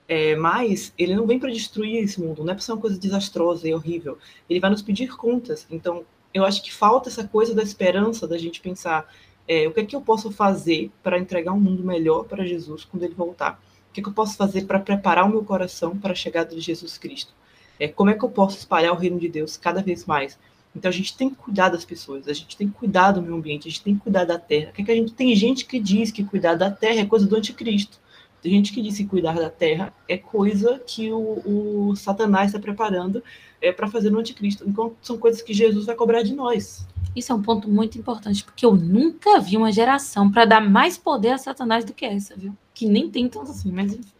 [0.06, 2.98] É, mas ele não vem para destruir esse mundo, não é para ser uma coisa
[2.98, 4.18] desastrosa e horrível.
[4.46, 5.66] Ele vai nos pedir contas.
[5.70, 9.08] Então, eu acho que falta essa coisa da esperança, da gente pensar
[9.48, 12.84] é, o que é que eu posso fazer para entregar um mundo melhor para Jesus
[12.84, 13.60] quando ele voltar?
[13.90, 16.54] O que, é que eu posso fazer para preparar o meu coração para a chegada
[16.54, 17.32] de Jesus Cristo?
[17.78, 20.38] É, como é que eu posso espalhar o reino de Deus cada vez mais?
[20.76, 23.34] Então a gente tem que cuidar das pessoas, a gente tem que cuidar do meio
[23.34, 24.70] ambiente, a gente tem que cuidar da terra.
[24.70, 27.06] O que, é que a gente tem gente que diz que cuidar da terra é
[27.06, 27.98] coisa do anticristo.
[28.42, 32.58] Tem gente que diz que cuidar da terra é coisa que o, o Satanás está
[32.58, 33.22] preparando
[33.60, 34.64] é, para fazer no anticristo.
[34.66, 36.86] Então são coisas que Jesus vai cobrar de nós.
[37.14, 40.96] Isso é um ponto muito importante, porque eu nunca vi uma geração para dar mais
[40.96, 42.56] poder a Satanás do que essa, viu?
[42.72, 44.12] Que nem tem tanto assim, mas enfim.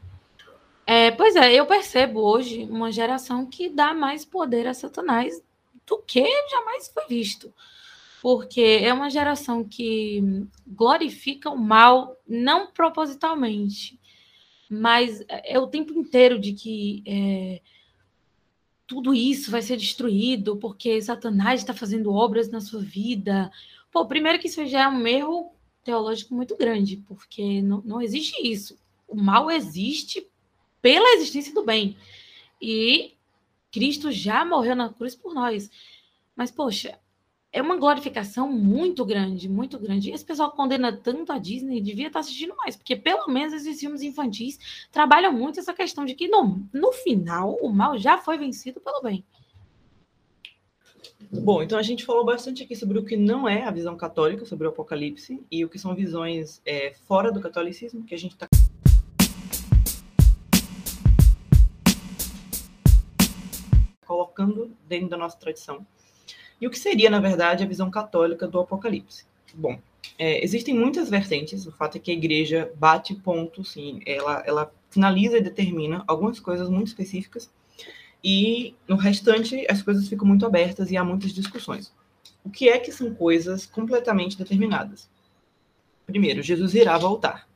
[0.84, 5.40] É, pois é, eu percebo hoje uma geração que dá mais poder a Satanás
[5.86, 7.54] do que jamais foi visto.
[8.20, 13.99] Porque é uma geração que glorifica o mal, não propositalmente,
[14.70, 17.60] mas é o tempo inteiro de que é,
[18.86, 23.50] tudo isso vai ser destruído porque Satanás está fazendo obras na sua vida.
[23.90, 25.50] Pô, primeiro que isso já é um erro
[25.82, 28.78] teológico muito grande, porque não, não existe isso.
[29.08, 30.24] O mal existe
[30.80, 31.96] pela existência do bem.
[32.62, 33.14] E
[33.72, 35.68] Cristo já morreu na cruz por nós.
[36.36, 36.96] Mas, poxa,
[37.52, 40.10] é uma glorificação muito grande, muito grande.
[40.10, 43.80] E esse pessoal condena tanto a Disney, devia estar assistindo mais, porque pelo menos esses
[43.80, 48.38] filmes infantis trabalham muito essa questão de que no, no final o mal já foi
[48.38, 49.24] vencido pelo bem.
[51.32, 54.44] Bom, então a gente falou bastante aqui sobre o que não é a visão católica
[54.44, 58.32] sobre o Apocalipse e o que são visões é, fora do catolicismo, que a gente
[58.32, 58.48] está
[64.04, 65.86] colocando dentro da nossa tradição.
[66.60, 69.24] E o que seria, na verdade, a visão católica do Apocalipse?
[69.54, 69.78] Bom,
[70.18, 74.72] é, existem muitas vertentes, o fato é que a igreja bate ponto, sim, ela, ela
[74.90, 77.50] finaliza e determina algumas coisas muito específicas,
[78.22, 81.92] e no restante as coisas ficam muito abertas e há muitas discussões.
[82.44, 85.08] O que é que são coisas completamente determinadas?
[86.06, 87.48] Primeiro, Jesus irá voltar.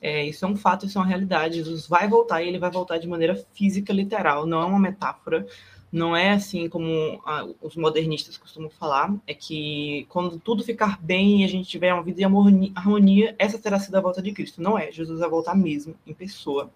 [0.00, 1.56] É, isso é um fato, isso é uma realidade.
[1.56, 5.46] Jesus vai voltar e ele vai voltar de maneira física, literal, não é uma metáfora
[5.94, 11.42] não é assim como a, os modernistas costumam falar, é que quando tudo ficar bem
[11.42, 14.60] e a gente tiver uma vida em harmonia, essa terá sido a volta de Cristo.
[14.60, 16.68] Não é, Jesus vai voltar mesmo, em pessoa.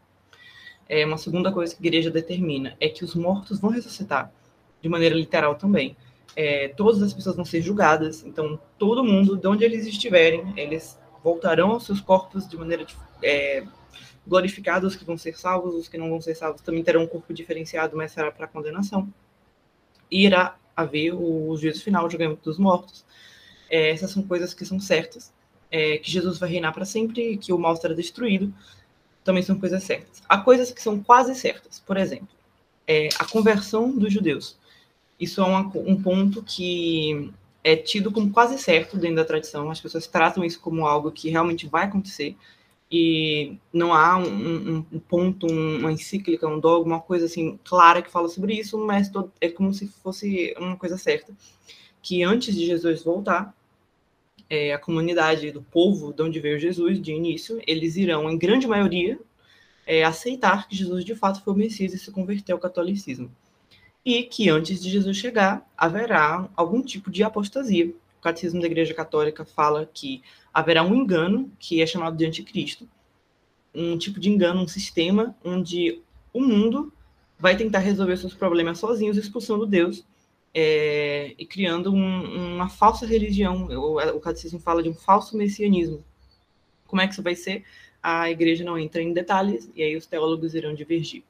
[0.88, 4.32] É uma segunda coisa que a igreja determina, é que os mortos vão ressuscitar,
[4.80, 5.96] de maneira literal também.
[6.36, 10.96] É, todas as pessoas vão ser julgadas, então todo mundo, de onde eles estiverem, eles
[11.24, 12.86] voltarão aos seus corpos de maneira
[13.20, 13.64] é,
[14.28, 17.32] glorificados que vão ser salvos, os que não vão ser salvos também terão um corpo
[17.32, 19.12] diferenciado, mas será para condenação.
[20.10, 23.04] E irá haver o juízo final, o julgamento dos mortos.
[23.70, 25.32] É, essas são coisas que são certas.
[25.70, 28.54] É, que Jesus vai reinar para sempre, que o mal será destruído,
[29.24, 30.22] também são coisas certas.
[30.28, 31.80] Há coisas que são quase certas.
[31.80, 32.28] Por exemplo,
[32.86, 34.56] é, a conversão dos judeus.
[35.20, 37.30] Isso é uma, um ponto que
[37.62, 39.70] é tido como quase certo dentro da tradição.
[39.70, 42.36] As pessoas tratam isso como algo que realmente vai acontecer
[42.90, 48.00] e não há um, um, um, ponto, uma encíclica, um dogma, uma coisa assim clara
[48.00, 49.10] que fala sobre isso, mas
[49.40, 51.32] é como se fosse uma coisa certa,
[52.00, 53.54] que antes de Jesus voltar,
[54.48, 58.66] é, a comunidade do povo de onde veio Jesus, de início, eles irão, em grande
[58.66, 59.18] maioria,
[59.86, 63.30] é, aceitar que Jesus de fato foi o Messias e se converter ao catolicismo.
[64.04, 67.92] E que antes de Jesus chegar, haverá algum tipo de apostasia.
[68.18, 72.88] O Catecismo da Igreja Católica fala que haverá um engano, que é chamado de anticristo,
[73.74, 76.02] um tipo de engano, um sistema onde
[76.32, 76.92] o mundo
[77.38, 80.04] vai tentar resolver seus problemas sozinhos, expulsando Deus
[80.52, 83.66] é, e criando um, uma falsa religião.
[83.66, 86.04] O, o catecismo fala de um falso messianismo.
[86.86, 87.64] Como é que isso vai ser?
[88.02, 91.22] A igreja não entra em detalhes e aí os teólogos irão divergir.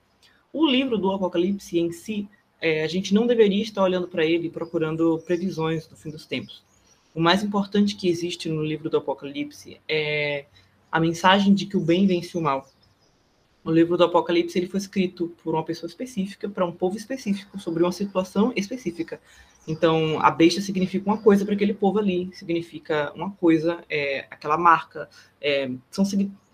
[0.53, 2.29] O livro do Apocalipse em si,
[2.61, 6.65] é, a gente não deveria estar olhando para ele procurando previsões do fim dos tempos.
[7.15, 10.47] O mais importante que existe no livro do Apocalipse é
[10.91, 12.69] a mensagem de que o bem vence o mal.
[13.65, 17.59] O livro do Apocalipse ele foi escrito por uma pessoa específica, para um povo específico,
[17.59, 19.21] sobre uma situação específica.
[19.67, 24.57] Então, a besta significa uma coisa para aquele povo ali, significa uma coisa, é, aquela
[24.57, 25.11] marca.
[25.39, 26.05] É, são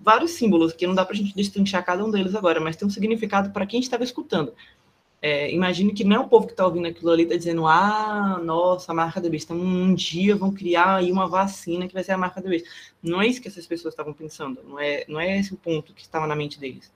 [0.01, 2.89] vários símbolos que não dá para a gente destrinchar cada um deles agora, mas tem
[2.89, 4.53] um significado para quem estava escutando.
[5.27, 8.39] É, imagine que não é o povo que está ouvindo aquilo ali está dizendo, ah,
[8.45, 12.13] nossa, a marca da besta, um dia vão criar aí uma vacina que vai ser
[12.13, 12.69] a marca da besta.
[13.03, 15.95] Não é isso que essas pessoas estavam pensando, não é, não é esse o ponto
[15.95, 16.93] que estava na mente deles.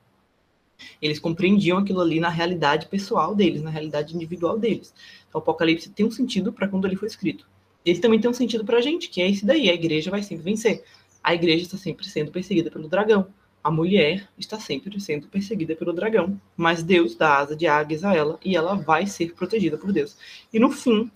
[1.01, 4.93] Eles compreendiam aquilo ali na realidade pessoal deles, na realidade individual deles.
[5.27, 7.49] Então, o Apocalipse tem um sentido para quando ele foi escrito.
[7.83, 10.23] Ele também tem um sentido para a gente, que é esse daí: a igreja vai
[10.23, 10.85] sempre vencer.
[11.25, 13.29] A igreja está sempre sendo perseguida pelo dragão.
[13.69, 16.41] A mulher está sempre sendo perseguida pelo dragão.
[16.57, 20.17] Mas Deus dá asa de águias a ela e ela vai ser protegida por Deus.
[20.51, 21.11] E no fim,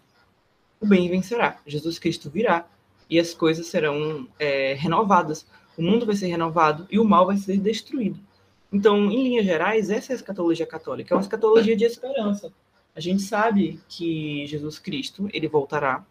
[0.79, 1.59] o bem vencerá.
[1.67, 2.69] Jesus Cristo virá
[3.09, 5.47] e as coisas serão é, renovadas.
[5.79, 8.21] O mundo vai ser renovado e o mal vai ser destruído.
[8.71, 12.53] Então, em linhas gerais, essa é a escatologia católica, é uma escatologia de esperança.
[12.95, 16.05] A gente sabe que Jesus Cristo, ele voltará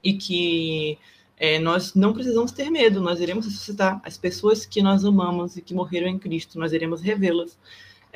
[0.00, 0.96] e que
[1.36, 5.62] é, nós não precisamos ter medo, nós iremos ressuscitar as pessoas que nós amamos e
[5.62, 7.58] que morreram em Cristo, nós iremos revê-las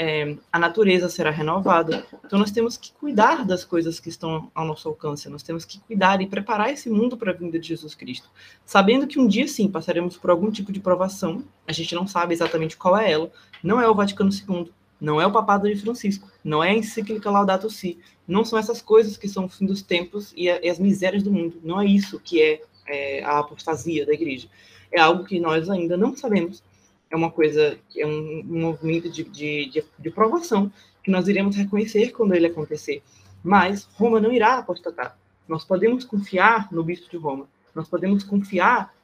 [0.03, 2.07] é, a natureza será renovada.
[2.25, 5.79] Então, nós temos que cuidar das coisas que estão ao nosso alcance, nós temos que
[5.81, 8.31] cuidar e preparar esse mundo para a vinda de Jesus Cristo,
[8.65, 12.33] sabendo que um dia, sim, passaremos por algum tipo de provação, a gente não sabe
[12.33, 13.31] exatamente qual é ela,
[13.63, 17.31] não é o Vaticano II, não é o papado de Francisco, não é a encíclica
[17.31, 21.23] Laudato Si, não são essas coisas que são o fim dos tempos e, as misérias
[21.23, 24.49] do mundo, não é isso que é, é a apostasia da igreja.
[24.93, 26.63] É algo que nós ainda não sabemos,
[27.11, 30.71] é uma coisa, é um, um movimento de, de, de, de, provação
[31.03, 33.03] que nós iremos reconhecer quando ele acontecer.
[33.43, 35.19] Mas Roma não irá apostatar.
[35.49, 37.49] Nós podemos confiar no bispo de Roma.
[37.75, 38.95] Nós podemos confiar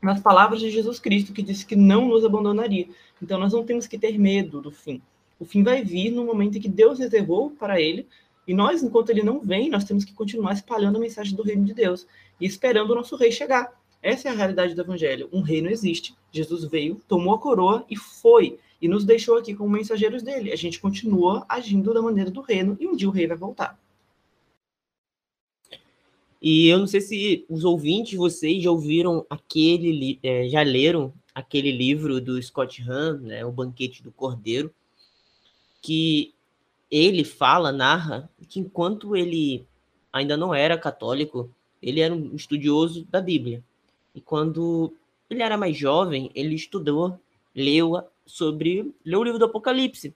[0.00, 2.88] nas palavras de Jesus Cristo, que disse que não nos abandonaria.
[3.22, 5.02] Então nós não temos que ter medo do fim.
[5.38, 8.06] O fim vai vir no momento em que Deus reservou para ele,
[8.50, 11.64] e nós, enquanto ele não vem, nós temos que continuar espalhando a mensagem do reino
[11.64, 12.04] de Deus
[12.40, 13.80] e esperando o nosso rei chegar.
[14.02, 15.28] Essa é a realidade do evangelho.
[15.32, 16.16] Um reino existe.
[16.32, 18.58] Jesus veio, tomou a coroa e foi.
[18.82, 20.52] E nos deixou aqui como mensageiros dele.
[20.52, 23.78] A gente continua agindo da maneira do reino e um dia o rei vai voltar.
[26.42, 31.70] E eu não sei se os ouvintes, vocês já ouviram aquele, é, já leram aquele
[31.70, 34.74] livro do Scott Hahn, né, O Banquete do Cordeiro,
[35.80, 36.34] que
[36.90, 39.66] ele fala, narra, que enquanto ele
[40.12, 43.62] ainda não era católico, ele era um estudioso da Bíblia.
[44.14, 44.92] E quando
[45.28, 47.18] ele era mais jovem, ele estudou,
[47.54, 50.14] leu sobre, leu o livro do Apocalipse.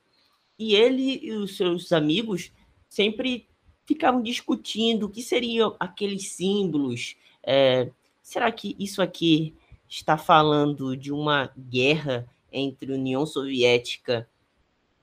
[0.58, 2.52] E ele e os seus amigos
[2.88, 3.46] sempre
[3.86, 7.16] ficavam discutindo o que seriam aqueles símbolos.
[7.42, 7.90] É,
[8.22, 9.54] será que isso aqui
[9.88, 14.28] está falando de uma guerra entre União Soviética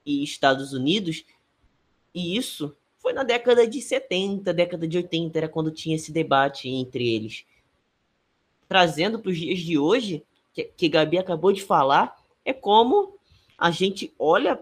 [0.05, 1.23] e Estados Unidos?
[2.13, 6.69] E isso foi na década de 70, década de 80, era quando tinha esse debate
[6.69, 7.45] entre eles
[8.71, 13.19] trazendo para os dias de hoje, que, que Gabi acabou de falar, é como
[13.57, 14.57] a gente olha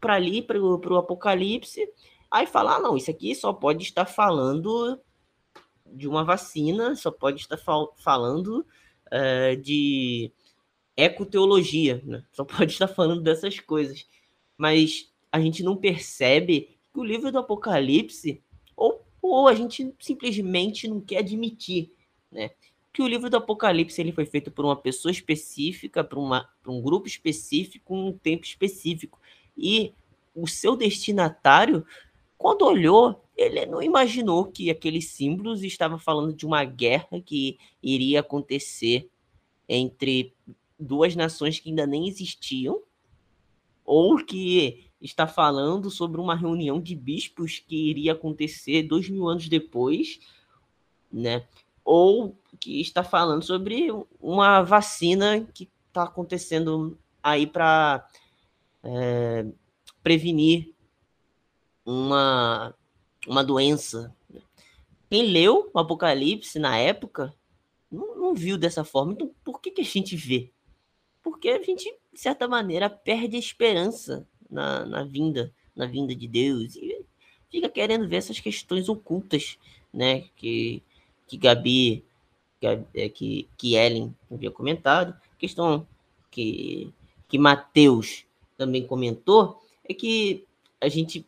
[0.00, 1.88] para ali, para o Apocalipse,
[2.28, 4.98] aí fala: ah, não, isso aqui só pode estar falando
[5.86, 8.66] de uma vacina, só pode estar fal falando
[9.12, 10.32] uh, de
[10.96, 12.24] ecoteologia, né?
[12.32, 14.08] só pode estar falando dessas coisas.
[14.58, 18.42] Mas a gente não percebe que o livro do Apocalipse,
[18.74, 21.92] ou, ou a gente simplesmente não quer admitir,
[22.32, 22.50] né?
[22.90, 26.72] que o livro do Apocalipse ele foi feito por uma pessoa específica, por, uma, por
[26.72, 29.20] um grupo específico, um tempo específico.
[29.54, 29.92] E
[30.34, 31.84] o seu destinatário,
[32.38, 38.20] quando olhou, ele não imaginou que aqueles símbolos estavam falando de uma guerra que iria
[38.20, 39.10] acontecer
[39.68, 40.32] entre
[40.80, 42.80] duas nações que ainda nem existiam,
[43.86, 49.48] ou que está falando sobre uma reunião de bispos que iria acontecer dois mil anos
[49.48, 50.18] depois,
[51.12, 51.46] né?
[51.86, 53.86] ou que está falando sobre
[54.20, 58.08] uma vacina que está acontecendo aí para
[58.82, 59.46] é,
[60.02, 60.74] prevenir
[61.84, 62.74] uma,
[63.26, 64.12] uma doença.
[65.08, 67.32] Quem leu o Apocalipse na época
[67.90, 69.12] não, não viu dessa forma.
[69.12, 70.50] Então, por que, que a gente vê?
[71.22, 76.74] Porque a gente, de certa maneira, perde esperança na, na vinda, na vinda de Deus
[76.74, 77.04] e
[77.50, 79.58] fica querendo ver essas questões ocultas,
[79.92, 80.24] né?
[80.34, 80.82] Que,
[81.26, 82.02] que Gabi,
[82.94, 85.86] é, que, que Ellen havia comentado, questão
[86.30, 86.90] que,
[87.28, 88.24] que Mateus
[88.56, 90.42] também comentou, é que
[90.80, 91.26] a gente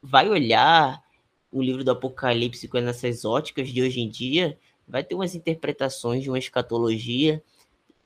[0.00, 1.02] vai olhar
[1.50, 6.22] o livro do Apocalipse com essas óticas de hoje em dia, vai ter umas interpretações
[6.22, 7.42] de uma escatologia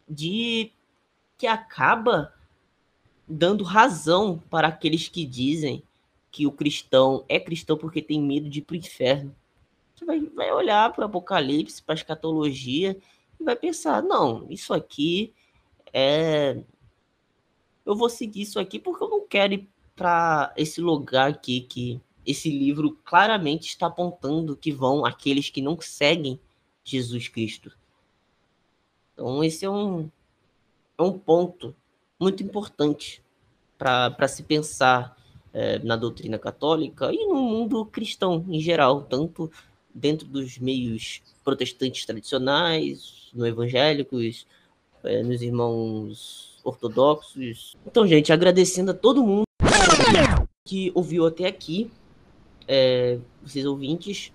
[0.08, 0.72] de
[1.42, 2.32] que acaba
[3.26, 5.82] dando razão para aqueles que dizem
[6.30, 9.34] que o cristão é cristão porque tem medo de ir para o inferno.
[9.92, 12.96] Você vai, vai olhar para o Apocalipse, para a escatologia,
[13.40, 15.34] e vai pensar: não, isso aqui
[15.92, 16.62] é.
[17.84, 22.00] Eu vou seguir isso aqui porque eu não quero ir para esse lugar aqui que
[22.24, 26.38] esse livro claramente está apontando que vão aqueles que não seguem
[26.84, 27.76] Jesus Cristo.
[29.12, 30.08] Então, esse é um,
[30.98, 31.74] é um ponto
[32.20, 33.22] muito importante
[33.78, 35.16] para se pensar
[35.52, 39.50] é, na doutrina católica e no mundo cristão em geral, tanto
[39.94, 44.46] dentro dos meios protestantes tradicionais, no evangélicos,
[45.02, 47.76] é, nos irmãos ortodoxos.
[47.86, 49.44] Então, gente, agradecendo a todo mundo
[50.64, 51.90] que ouviu até aqui,
[52.68, 54.32] é, vocês ouvintes.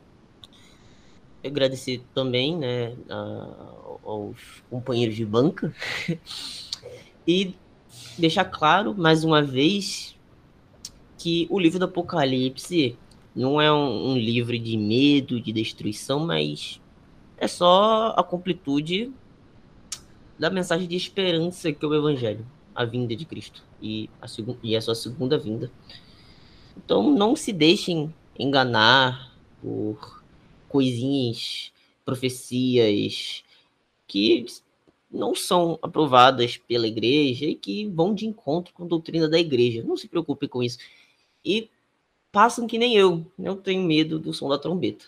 [1.48, 3.74] Agradecer também né, a,
[4.04, 4.38] aos
[4.70, 5.74] companheiros de banca.
[7.28, 7.54] e
[8.18, 10.16] deixar claro, mais uma vez,
[11.18, 12.98] que o livro do Apocalipse
[13.36, 16.82] não é um, um livro de medo, de destruição, mas
[17.38, 19.12] é só a completude
[20.40, 24.26] da mensagem de esperança que é o Evangelho, a vinda de Cristo e a,
[24.64, 25.72] e a sua segunda vinda.
[26.76, 29.32] Então não se deixem enganar
[29.62, 30.17] por
[30.78, 31.74] coisinhas,
[32.06, 33.44] profecias
[34.06, 34.46] que
[35.10, 39.82] não são aprovadas pela igreja e que vão de encontro com a doutrina da igreja.
[39.82, 40.78] Não se preocupe com isso.
[41.44, 41.68] E
[42.32, 43.26] passam que nem eu.
[43.40, 45.06] Eu tenho medo do som da trombeta.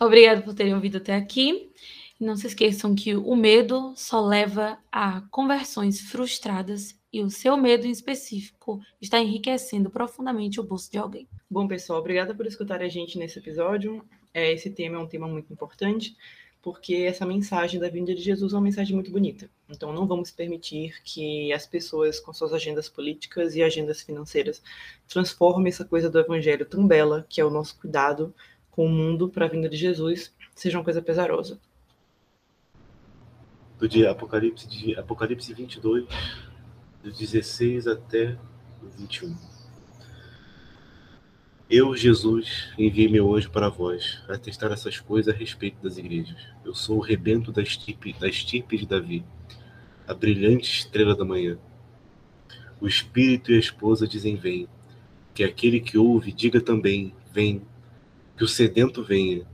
[0.00, 1.70] Obrigada por terem ouvido até aqui.
[2.18, 7.86] Não se esqueçam que o medo só leva a conversões frustradas e o seu medo
[7.86, 11.28] em específico está enriquecendo profundamente o bolso de alguém.
[11.50, 14.04] Bom, pessoal, obrigada por escutar a gente nesse episódio.
[14.34, 16.16] É, esse tema é um tema muito importante,
[16.60, 19.48] porque essa mensagem da vinda de Jesus é uma mensagem muito bonita.
[19.68, 24.62] Então, não vamos permitir que as pessoas, com suas agendas políticas e agendas financeiras,
[25.08, 28.34] transformem essa coisa do evangelho tão bela, que é o nosso cuidado
[28.70, 31.58] com o mundo para a vinda de Jesus, seja uma coisa pesarosa.
[33.78, 36.06] Do dia Apocalipse, de Apocalipse 22,
[37.02, 38.36] do 16 até
[38.82, 39.36] o 21.
[41.70, 46.38] Eu, Jesus, enviei meu anjo para vós, a testar essas coisas a respeito das igrejas.
[46.64, 49.22] Eu sou o rebento da estirpe, da estirpe de Davi,
[50.06, 51.58] a brilhante estrela da manhã.
[52.80, 54.66] O Espírito e a esposa dizem: Vem.
[55.34, 57.62] Que aquele que ouve diga também: Vem.
[58.36, 59.46] Que o sedento venha.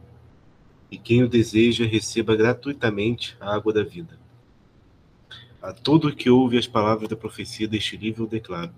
[0.91, 4.17] E quem o deseja receba gratuitamente a água da vida.
[5.65, 8.71] A todo que ouve as palavras da profecia deste livro, declaro: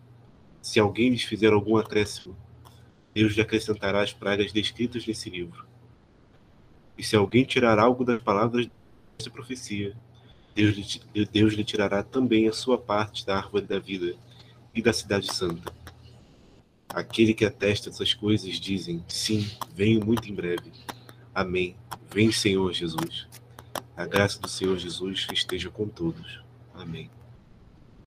[0.63, 2.37] se alguém lhes fizer algum acréscimo,
[3.13, 5.67] Deus lhe acrescentará as pragas descritas nesse livro.
[6.97, 8.69] E se alguém tirar algo das palavras
[9.19, 9.97] desta profecia,
[10.55, 10.77] Deus
[11.13, 14.15] lhe, Deus lhe tirará também a sua parte da árvore da vida
[14.73, 15.75] e da cidade santa.
[16.89, 20.71] Aquele que atesta essas coisas dizem: Sim, venho muito em breve.
[21.35, 21.75] Amém.
[22.15, 23.27] Vem, Senhor Jesus.
[23.97, 26.46] A graça do Senhor Jesus esteja com todos.
[26.87, 27.16] Amém.